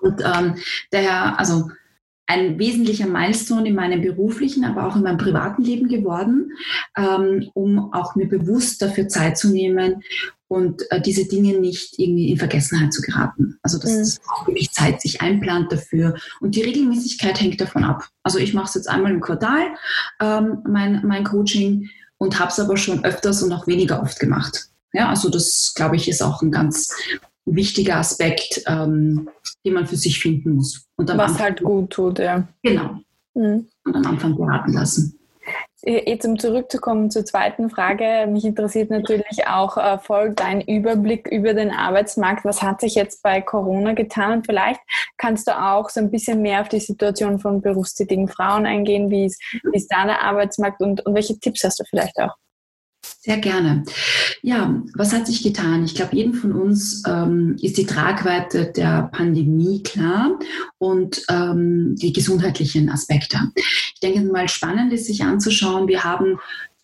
[0.00, 0.54] Und ähm,
[0.90, 1.70] daher, also
[2.28, 6.52] ein wesentlicher Milestone in meinem beruflichen, aber auch in meinem privaten Leben geworden,
[6.96, 10.02] ähm, um auch mir bewusst dafür Zeit zu nehmen
[10.46, 13.58] und äh, diese Dinge nicht irgendwie in Vergessenheit zu geraten.
[13.62, 14.00] Also dass mhm.
[14.00, 16.16] es auch wirklich Zeit sich einplant dafür.
[16.40, 18.08] Und die Regelmäßigkeit hängt davon ab.
[18.22, 19.68] Also ich mache es jetzt einmal im Quartal,
[20.20, 21.88] ähm, mein, mein Coaching,
[22.18, 24.68] und habe es aber schon öfters und auch weniger oft gemacht.
[24.92, 26.94] Ja, also das, glaube ich, ist auch ein ganz
[27.44, 29.28] wichtiger Aspekt, ähm,
[29.64, 30.86] den man für sich finden muss.
[30.96, 32.46] Und Was Anfang, halt gut tut, ja.
[32.62, 33.00] Genau.
[33.34, 33.66] Mhm.
[33.84, 35.17] Und am Anfang beraten lassen.
[35.82, 41.54] Jetzt um zurückzukommen zur zweiten Frage, mich interessiert natürlich auch äh, voll dein Überblick über
[41.54, 42.44] den Arbeitsmarkt.
[42.44, 44.38] Was hat sich jetzt bei Corona getan?
[44.38, 44.80] Und vielleicht
[45.18, 49.08] kannst du auch so ein bisschen mehr auf die Situation von berufstätigen Frauen eingehen.
[49.08, 52.34] Wie ist, wie ist da der Arbeitsmarkt und, und welche Tipps hast du vielleicht auch?
[53.20, 53.82] Sehr gerne.
[54.42, 55.84] Ja, was hat sich getan?
[55.84, 60.38] Ich glaube, jedem von uns ähm, ist die Tragweite der Pandemie klar
[60.78, 63.40] und ähm, die gesundheitlichen Aspekte.
[63.56, 65.88] Ich denke mal, spannend ist sich anzuschauen.
[65.88, 66.38] Wir haben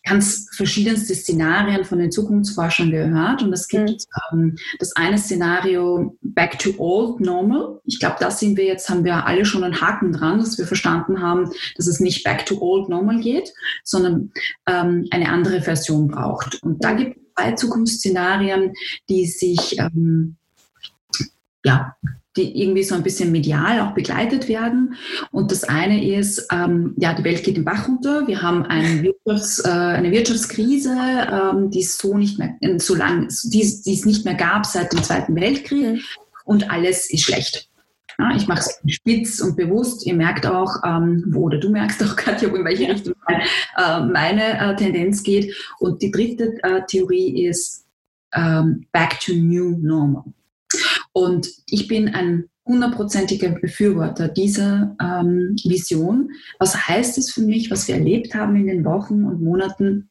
[0.04, 3.42] ganz verschiedenste Szenarien von den Zukunftsforschern gehört.
[3.42, 3.96] Und es gibt mhm.
[4.32, 7.80] ähm, das eine Szenario Back to Old Normal.
[7.84, 10.66] Ich glaube, da sind wir jetzt, haben wir alle schon einen Haken dran, dass wir
[10.66, 13.52] verstanden haben, dass es nicht Back to Old Normal geht,
[13.82, 14.30] sondern
[14.66, 16.62] ähm, eine andere Version braucht.
[16.62, 18.74] Und da gibt es zwei Zukunftsszenarien,
[19.08, 20.36] die sich ähm,
[21.64, 21.96] ja,
[22.36, 24.94] die irgendwie so ein bisschen medial auch begleitet werden.
[25.30, 28.26] Und das eine ist, ähm, ja, die Welt geht den Bach runter.
[28.26, 30.96] Wir haben eine, Wirtschafts-, äh, eine Wirtschaftskrise,
[31.30, 34.66] ähm, die es so nicht mehr, äh, so lang, die, die es nicht mehr gab
[34.66, 35.94] seit dem Zweiten Weltkrieg.
[35.94, 36.00] Mhm.
[36.44, 37.68] Und alles ist schlecht.
[38.18, 40.06] Ja, ich mache es spitz und bewusst.
[40.06, 44.58] Ihr merkt auch, ähm, wo, oder du merkst auch, Katja, in welche Richtung äh, meine
[44.58, 45.54] äh, Tendenz geht.
[45.78, 47.86] Und die dritte äh, Theorie ist
[48.34, 50.24] ähm, Back to New Normal.
[51.14, 56.30] Und ich bin ein hundertprozentiger Befürworter dieser ähm, Vision.
[56.58, 60.10] Was heißt es für mich, was wir erlebt haben in den Wochen und Monaten?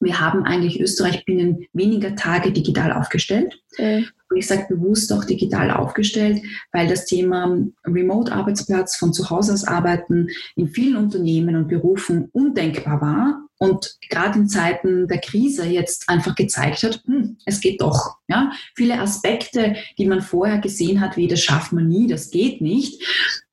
[0.00, 3.62] Wir haben eigentlich Österreich binnen weniger Tage digital aufgestellt.
[3.78, 4.06] Mhm.
[4.28, 6.42] Und ich sage bewusst auch digital aufgestellt,
[6.72, 13.00] weil das Thema Remote-Arbeitsplatz von zu Hause aus arbeiten in vielen Unternehmen und Berufen undenkbar
[13.00, 18.16] war und gerade in Zeiten der Krise jetzt einfach gezeigt hat, hm, es geht doch.
[18.26, 18.52] Ja?
[18.74, 23.02] Viele Aspekte, die man vorher gesehen hat, wie das schafft man nie, das geht nicht,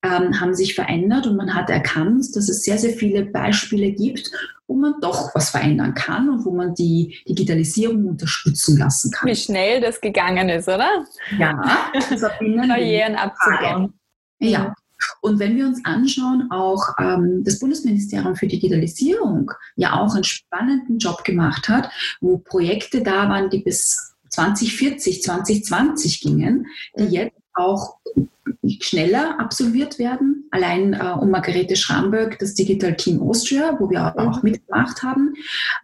[0.04, 4.32] ähm, haben sich verändert und man hat erkannt, dass es sehr, sehr viele Beispiele gibt,
[4.66, 9.30] wo man doch was verändern kann und wo man die Digitalisierung unterstützen lassen kann.
[9.30, 11.06] Wie schnell das gegangen ist, oder?
[11.38, 11.92] Ja,
[12.40, 13.94] Barrieren abzubauen.
[14.40, 14.74] Ja,
[15.22, 20.98] und wenn wir uns anschauen, auch ähm, das Bundesministerium für Digitalisierung ja auch einen spannenden
[20.98, 21.90] Job gemacht hat,
[22.22, 26.68] wo Projekte da waren, die bis 2040, 2020 gingen,
[26.98, 27.12] die mhm.
[27.12, 27.98] jetzt auch
[28.82, 34.28] schneller absolviert werden allein äh, um Margarete Schramböck, das Digital Team Austria, wo wir mhm.
[34.28, 35.34] auch mitgemacht haben,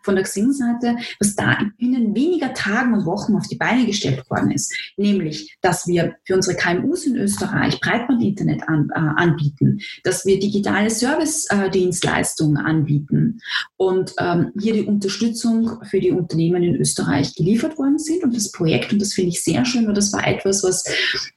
[0.03, 4.51] von der Xing-Seite, was da binnen weniger Tagen und Wochen auf die Beine gestellt worden
[4.51, 4.73] ist.
[4.97, 10.89] Nämlich, dass wir für unsere KMUs in Österreich Breitbandinternet an, äh, anbieten, dass wir digitale
[10.89, 13.39] Service-Dienstleistungen äh, anbieten
[13.77, 18.23] und ähm, hier die Unterstützung für die Unternehmen in Österreich geliefert worden sind.
[18.23, 20.83] Und das Projekt, und das finde ich sehr schön, weil das war etwas, was,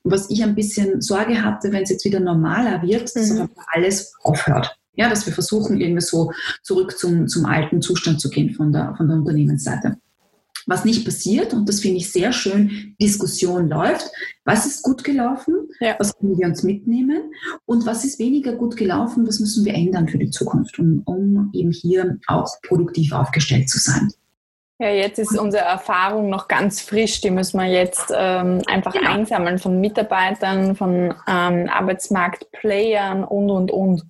[0.05, 3.49] was ich ein bisschen Sorge hatte, wenn es jetzt wieder normaler wird, dass mhm.
[3.73, 4.77] alles aufhört.
[4.95, 8.95] Ja, dass wir versuchen, irgendwie so zurück zum, zum alten Zustand zu gehen von der,
[8.97, 9.97] von der Unternehmensseite.
[10.67, 14.11] Was nicht passiert, und das finde ich sehr schön, Diskussion läuft.
[14.45, 15.55] Was ist gut gelaufen?
[15.81, 15.95] Ja.
[15.99, 17.31] Was können wir uns mitnehmen?
[17.67, 19.29] Und was ist weniger gut gelaufen?
[19.29, 23.79] Was müssen wir ändern für die Zukunft, um, um eben hier auch produktiv aufgestellt zu
[23.79, 24.11] sein?
[24.79, 27.23] Ja, jetzt ist unsere Erfahrung noch ganz frisch.
[27.23, 29.11] Die müssen wir jetzt ähm, einfach genau.
[29.11, 34.03] einsammeln von Mitarbeitern, von ähm, Arbeitsmarktplayern und, und, und.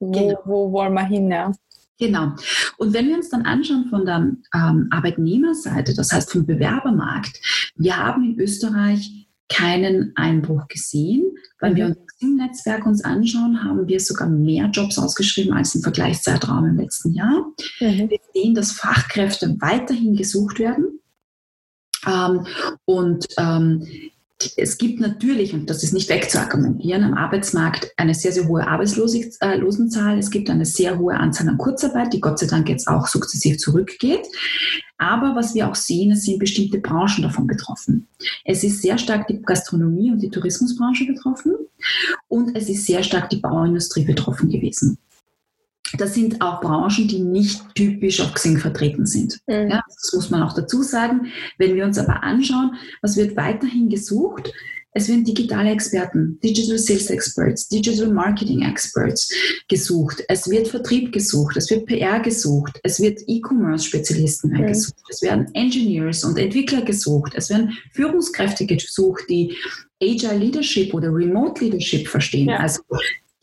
[0.00, 0.38] Wo, genau.
[0.44, 1.30] wo wollen wir hin?
[1.30, 1.52] Ja?
[1.98, 2.32] Genau.
[2.76, 7.40] Und wenn wir uns dann anschauen von der ähm, Arbeitnehmerseite, das heißt vom Bewerbermarkt,
[7.76, 11.24] wir haben in Österreich keinen Einbruch gesehen.
[11.60, 11.76] Wenn mhm.
[11.76, 16.64] wir uns im Netzwerk uns anschauen, haben wir sogar mehr Jobs ausgeschrieben als im Vergleichszeitraum
[16.64, 17.46] im letzten Jahr.
[17.80, 18.10] Mhm.
[18.10, 21.00] Wir sehen, dass Fachkräfte weiterhin gesucht werden.
[22.06, 22.46] Ähm,
[22.84, 23.86] und ähm,
[24.56, 30.18] es gibt natürlich, und das ist nicht wegzuargumentieren, am Arbeitsmarkt eine sehr, sehr hohe Arbeitslosenzahl.
[30.18, 33.58] Es gibt eine sehr hohe Anzahl an Kurzarbeit, die Gott sei Dank jetzt auch sukzessiv
[33.58, 34.26] zurückgeht.
[35.04, 38.06] Aber was wir auch sehen, es sind bestimmte Branchen davon betroffen.
[38.46, 41.56] Es ist sehr stark die Gastronomie und die Tourismusbranche betroffen
[42.28, 44.96] und es ist sehr stark die Bauindustrie betroffen gewesen
[45.96, 49.38] das sind auch Branchen, die nicht typisch auf Xing vertreten sind.
[49.46, 49.70] Mhm.
[49.70, 51.26] Ja, das muss man auch dazu sagen.
[51.56, 54.52] Wenn wir uns aber anschauen, was wird weiterhin gesucht?
[54.96, 59.28] Es werden digitale Experten, Digital Sales Experts, Digital Marketing Experts
[59.68, 60.22] gesucht.
[60.28, 64.66] Es wird Vertrieb gesucht, es wird PR gesucht, es wird E-Commerce-Spezialisten mhm.
[64.68, 69.56] gesucht, es werden Engineers und Entwickler gesucht, es werden Führungskräfte gesucht, die
[70.00, 72.48] Agile Leadership oder Remote Leadership verstehen.
[72.48, 72.58] Ja.
[72.58, 72.82] Also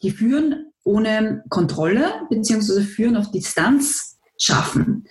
[0.01, 2.81] die führen ohne Kontrolle bzw.
[2.81, 5.05] führen auf Distanz schaffen.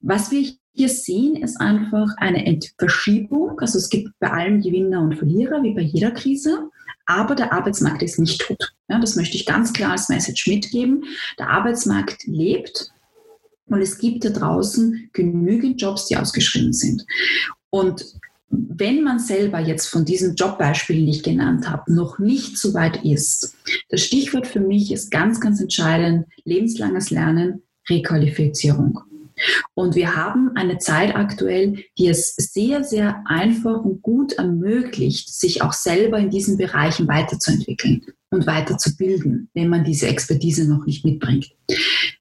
[0.00, 3.58] Was wir hier sehen, ist einfach eine Verschiebung.
[3.60, 6.70] Also es gibt bei allem Gewinner und Verlierer, wie bei jeder Krise.
[7.06, 8.72] Aber der Arbeitsmarkt ist nicht tot.
[8.88, 11.04] Ja, das möchte ich ganz klar als Message mitgeben.
[11.38, 12.92] Der Arbeitsmarkt lebt
[13.66, 17.04] und es gibt da draußen genügend Jobs, die ausgeschrieben sind.
[17.70, 18.04] Und
[18.50, 23.04] wenn man selber jetzt von diesen Jobbeispielen, die ich genannt habe, noch nicht so weit
[23.04, 23.56] ist,
[23.88, 29.00] das Stichwort für mich ist ganz, ganz entscheidend, lebenslanges Lernen, Requalifizierung.
[29.74, 35.62] Und wir haben eine Zeit aktuell, die es sehr, sehr einfach und gut ermöglicht, sich
[35.62, 41.50] auch selber in diesen Bereichen weiterzuentwickeln und weiterzubilden, wenn man diese Expertise noch nicht mitbringt.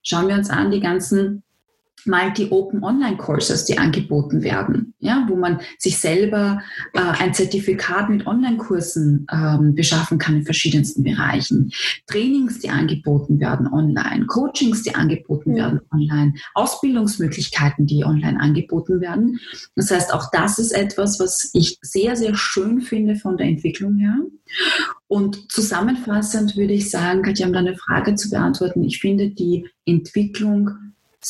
[0.01, 1.43] Schauen wir uns an die ganzen
[2.06, 6.62] Multi-Open Online-Courses, die angeboten werden, ja, wo man sich selber
[6.93, 11.72] äh, ein Zertifikat mit Online-Kursen ähm, beschaffen kann in verschiedensten Bereichen.
[12.08, 15.66] Trainings, die angeboten werden online, Coachings, die angeboten ja.
[15.66, 19.39] werden online, Ausbildungsmöglichkeiten, die online angeboten werden.
[19.76, 23.97] Das heißt, auch das ist etwas, was ich sehr, sehr schön finde von der Entwicklung
[23.97, 24.16] her.
[25.08, 30.72] Und zusammenfassend würde ich sagen, Katja, um deine Frage zu beantworten, ich finde die Entwicklung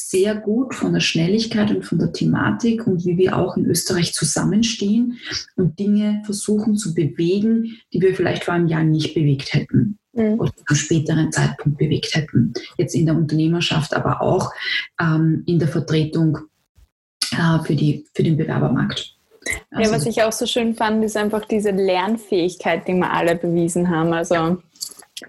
[0.08, 4.14] sehr gut von der Schnelligkeit und von der Thematik und wie wir auch in Österreich
[4.14, 5.18] zusammenstehen
[5.56, 10.40] und Dinge versuchen zu bewegen, die wir vielleicht vor einem Jahr nicht bewegt hätten mhm.
[10.40, 12.54] oder zu späteren Zeitpunkt bewegt hätten.
[12.78, 14.52] Jetzt in der Unternehmerschaft, aber auch
[15.00, 16.38] ähm, in der Vertretung
[17.32, 19.16] äh, für, die, für den Bewerbermarkt.
[19.72, 23.36] Also, ja, was ich auch so schön fand, ist einfach diese Lernfähigkeit, die wir alle
[23.36, 24.14] bewiesen haben.
[24.14, 24.58] Also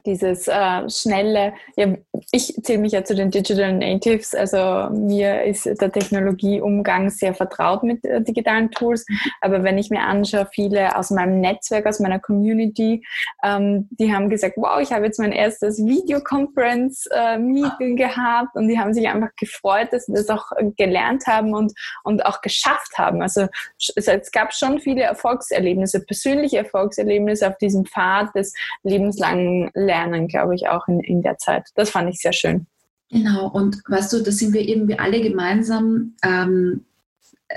[0.06, 1.94] dieses äh, schnelle, ja,
[2.32, 7.82] ich zähle mich ja zu den Digital Natives, also mir ist der Technologieumgang sehr vertraut
[7.82, 9.04] mit äh, digitalen Tools,
[9.40, 13.04] aber wenn ich mir anschaue, viele aus meinem Netzwerk, aus meiner Community,
[13.42, 18.78] ähm, die haben gesagt, wow, ich habe jetzt mein erstes Videoconference-Meeting äh, gehabt und die
[18.78, 21.72] haben sich einfach gefreut, dass sie das auch gelernt haben und,
[22.04, 23.20] und auch geschafft haben.
[23.22, 23.48] Also
[23.96, 30.68] es, gab schon viele Erfolgserlebnisse, persönliche Erfolgserlebnisse auf diesem Pfad des lebenslangen lernen, glaube ich,
[30.68, 31.68] auch in, in der Zeit.
[31.74, 32.66] Das fand ich sehr schön.
[33.10, 36.84] Genau, und weißt du, da sind wir irgendwie alle gemeinsam ähm,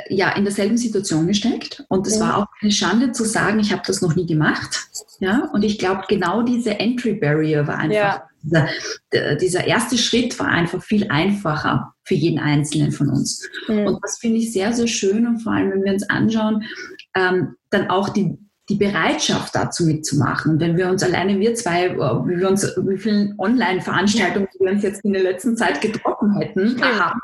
[0.10, 1.86] ja, in derselben Situation gesteckt.
[1.90, 2.22] Und es ja.
[2.22, 4.88] war auch eine Schande zu sagen, ich habe das noch nie gemacht.
[5.20, 8.28] Ja, und ich glaube, genau diese Entry Barrier war einfach, ja.
[8.42, 13.48] dieser, dieser, erste Schritt war einfach viel einfacher für jeden Einzelnen von uns.
[13.68, 13.86] Mhm.
[13.86, 15.28] Und das finde ich sehr, sehr schön.
[15.28, 16.64] Und vor allem, wenn wir uns anschauen,
[17.16, 18.38] ähm, dann auch die
[18.74, 20.60] die Bereitschaft dazu mitzumachen.
[20.60, 24.84] Wenn wir uns alleine, wir zwei, äh, wie wir uns, wie vielen Online-Veranstaltungen wir uns
[24.84, 27.20] jetzt in der letzten Zeit getroffen hätten, haben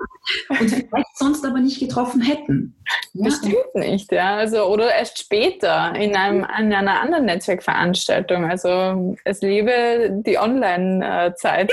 [0.50, 2.76] und vielleicht sonst aber nicht getroffen hätten.
[3.14, 3.26] Ja.
[3.26, 4.36] Bestimmt nicht, ja.
[4.36, 8.46] Also, oder erst später in, einem, in einer anderen Netzwerkveranstaltung.
[8.46, 11.72] Also es lebe die Online-Zeit.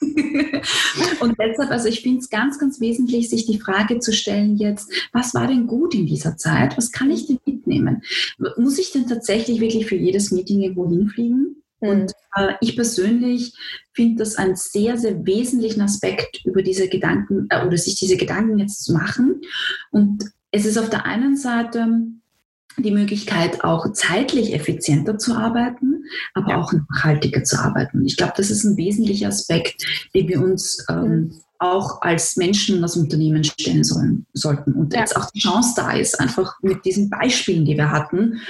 [1.20, 4.90] und deshalb, also ich finde es ganz, ganz wesentlich, sich die Frage zu stellen jetzt,
[5.12, 6.76] was war denn gut in dieser Zeit?
[6.76, 8.02] Was kann ich denn mitnehmen?
[8.56, 11.56] Muss ich denn tatsächlich wirklich für jedes Meeting irgendwo hinfliegen?
[11.80, 11.88] Mhm.
[11.88, 13.54] Und äh, ich persönlich
[13.92, 18.58] finde das einen sehr, sehr wesentlichen Aspekt über diese Gedanken äh, oder sich diese Gedanken
[18.58, 19.40] jetzt zu machen.
[19.90, 21.86] Und es ist auf der einen Seite
[22.76, 26.04] die Möglichkeit, auch zeitlich effizienter zu arbeiten,
[26.34, 26.60] aber ja.
[26.60, 28.04] auch nachhaltiger zu arbeiten.
[28.04, 31.32] Ich glaube, das ist ein wesentlicher Aspekt, den wir uns ähm, mhm
[31.64, 34.72] auch als Menschen das Unternehmen stellen sollen, sollten.
[34.72, 35.00] Und ja.
[35.00, 38.40] jetzt auch die Chance da ist, einfach mit diesen Beispielen, die wir hatten,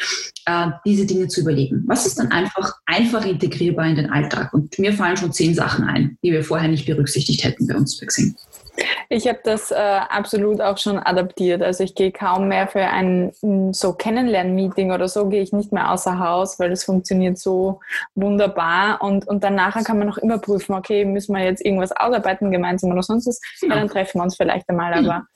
[0.47, 1.85] äh, diese Dinge zu überlegen.
[1.87, 4.53] Was ist dann einfach, einfach integrierbar in den Alltag?
[4.53, 7.99] Und mir fallen schon zehn Sachen ein, die wir vorher nicht berücksichtigt hätten bei uns
[8.01, 8.35] bei Xing.
[9.09, 11.63] Ich habe das äh, absolut auch schon adaptiert.
[11.63, 13.33] Also ich gehe kaum mehr für ein
[13.73, 17.81] so Kennenlern-Meeting oder so, gehe ich nicht mehr außer Haus, weil das funktioniert so
[18.15, 19.01] wunderbar.
[19.03, 22.51] Und, und dann nachher kann man noch immer prüfen, okay, müssen wir jetzt irgendwas ausarbeiten
[22.51, 23.41] gemeinsam oder sonst was.
[23.63, 24.95] Ja, dann treffen wir uns vielleicht einmal.
[24.95, 25.27] Aber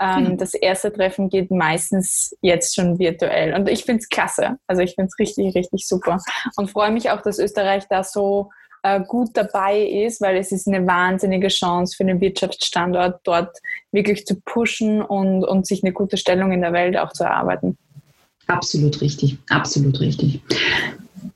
[0.00, 3.54] ähm, das erste Treffen geht meistens jetzt schon virtuell.
[3.54, 4.58] Und ich finde es klasse.
[4.66, 6.18] Also ich finde es richtig, richtig super.
[6.56, 8.50] Und freue mich auch, dass Österreich da so
[8.82, 13.56] äh, gut dabei ist, weil es ist eine wahnsinnige Chance für den Wirtschaftsstandort, dort
[13.92, 17.76] wirklich zu pushen und, und sich eine gute Stellung in der Welt auch zu erarbeiten.
[18.46, 20.40] Absolut richtig, absolut richtig.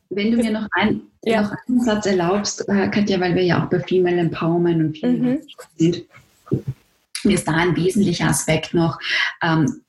[0.08, 1.42] Wenn du mir noch, ein, ja.
[1.42, 5.34] noch einen Satz erlaubst, äh, Katja, weil wir ja auch bei Female Empowerment und Female
[5.34, 5.40] mhm.
[5.76, 6.04] sind,
[7.24, 8.98] mir ist da ein wesentlicher Aspekt noch,
[9.42, 9.82] ähm,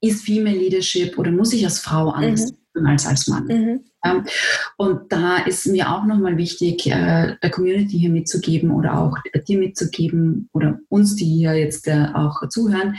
[0.00, 3.46] ist Female Leadership oder muss ich als Frau anders mhm als als Mann.
[3.46, 3.80] Mhm.
[4.76, 9.16] und da ist mir auch nochmal wichtig, äh, der Community hier mitzugeben oder auch
[9.46, 12.96] dir mitzugeben oder uns, die hier jetzt äh, auch zuhören,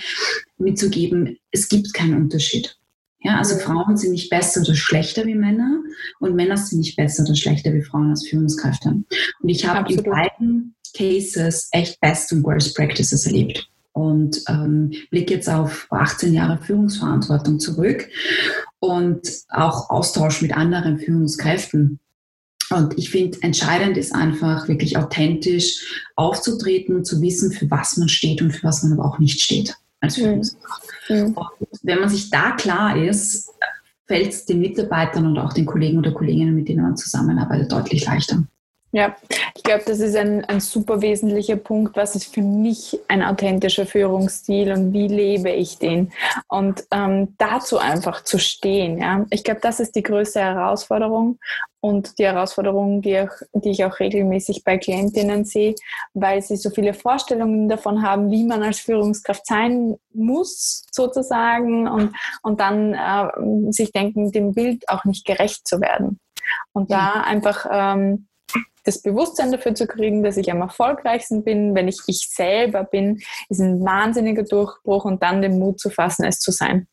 [0.58, 2.78] mitzugeben, es gibt keinen Unterschied.
[3.20, 3.60] Ja, also mhm.
[3.60, 5.82] Frauen sind nicht besser oder schlechter wie Männer
[6.20, 8.90] und Männer sind nicht besser oder schlechter wie Frauen als Führungskräfte.
[8.90, 15.36] Und ich habe in beiden Cases echt Best und Worst Practices erlebt und ähm, blicke
[15.36, 18.08] jetzt auf 18 Jahre Führungsverantwortung zurück
[18.86, 22.00] und auch Austausch mit anderen Führungskräften.
[22.72, 28.42] Und ich finde, entscheidend ist einfach wirklich authentisch aufzutreten, zu wissen, für was man steht
[28.42, 30.24] und für was man aber auch nicht steht als mhm.
[30.24, 30.84] Führungskraft.
[31.10, 31.36] Mhm.
[31.84, 33.52] wenn man sich da klar ist,
[34.08, 38.06] fällt es den Mitarbeitern und auch den Kollegen oder Kolleginnen, mit denen man zusammenarbeitet, deutlich
[38.06, 38.44] leichter.
[38.96, 39.14] Ja,
[39.54, 41.98] ich glaube, das ist ein, ein super wesentlicher Punkt.
[41.98, 46.14] Was ist für mich ein authentischer Führungsstil und wie lebe ich den?
[46.48, 48.98] Und ähm, dazu einfach zu stehen.
[48.98, 49.26] Ja?
[49.32, 51.40] Ich glaube, das ist die größte Herausforderung
[51.82, 55.76] und die Herausforderung, die, auch, die ich auch regelmäßig bei Klientinnen sehe,
[56.14, 62.16] weil sie so viele Vorstellungen davon haben, wie man als Führungskraft sein muss, sozusagen, und,
[62.44, 66.22] und dann äh, sich denken, dem Bild auch nicht gerecht zu werden.
[66.72, 68.28] Und da einfach ähm,
[68.86, 73.22] das Bewusstsein dafür zu kriegen, dass ich am erfolgreichsten bin, wenn ich ich selber bin,
[73.50, 76.88] ist ein wahnsinniger Durchbruch und dann den Mut zu fassen, es zu sein.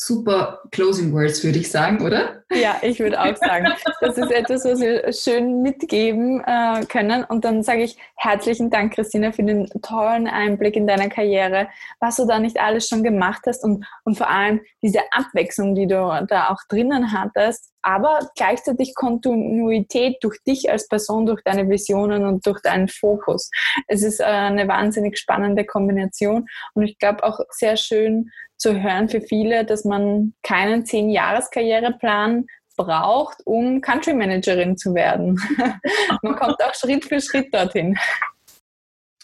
[0.00, 2.44] Super Closing Words, würde ich sagen, oder?
[2.52, 3.66] Ja, ich würde auch sagen,
[4.00, 7.24] das ist etwas, was wir schön mitgeben äh, können.
[7.24, 11.68] Und dann sage ich herzlichen Dank, Christina, für den tollen Einblick in deine Karriere,
[12.00, 15.88] was du da nicht alles schon gemacht hast und, und vor allem diese Abwechslung, die
[15.88, 22.24] du da auch drinnen hattest, aber gleichzeitig Kontinuität durch dich als Person, durch deine Visionen
[22.24, 23.50] und durch deinen Fokus.
[23.86, 29.08] Es ist äh, eine wahnsinnig spannende Kombination und ich glaube auch sehr schön zu hören
[29.08, 35.38] für viele, dass man keinen Zehn-Jahres-Karriereplan braucht, um Country Managerin zu werden.
[36.22, 37.98] man kommt auch Schritt für Schritt dorthin.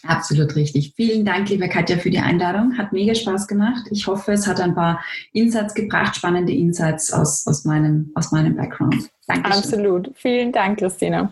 [0.03, 0.93] Absolut richtig.
[0.95, 2.77] Vielen Dank, liebe Katja, für die Einladung.
[2.77, 3.87] Hat mega Spaß gemacht.
[3.91, 8.55] Ich hoffe, es hat ein paar Insights gebracht, spannende Insights aus, aus, meinem, aus meinem
[8.55, 9.09] Background.
[9.27, 9.51] Danke.
[9.51, 10.11] Absolut.
[10.15, 11.31] Vielen Dank, Christina.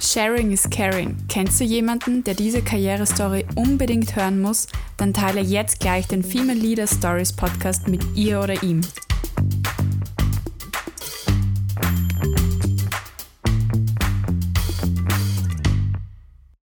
[0.00, 1.16] Sharing is caring.
[1.28, 4.66] Kennst du jemanden, der diese Karrierestory unbedingt hören muss?
[4.96, 8.80] Dann teile jetzt gleich den Female Leader Stories Podcast mit ihr oder ihm.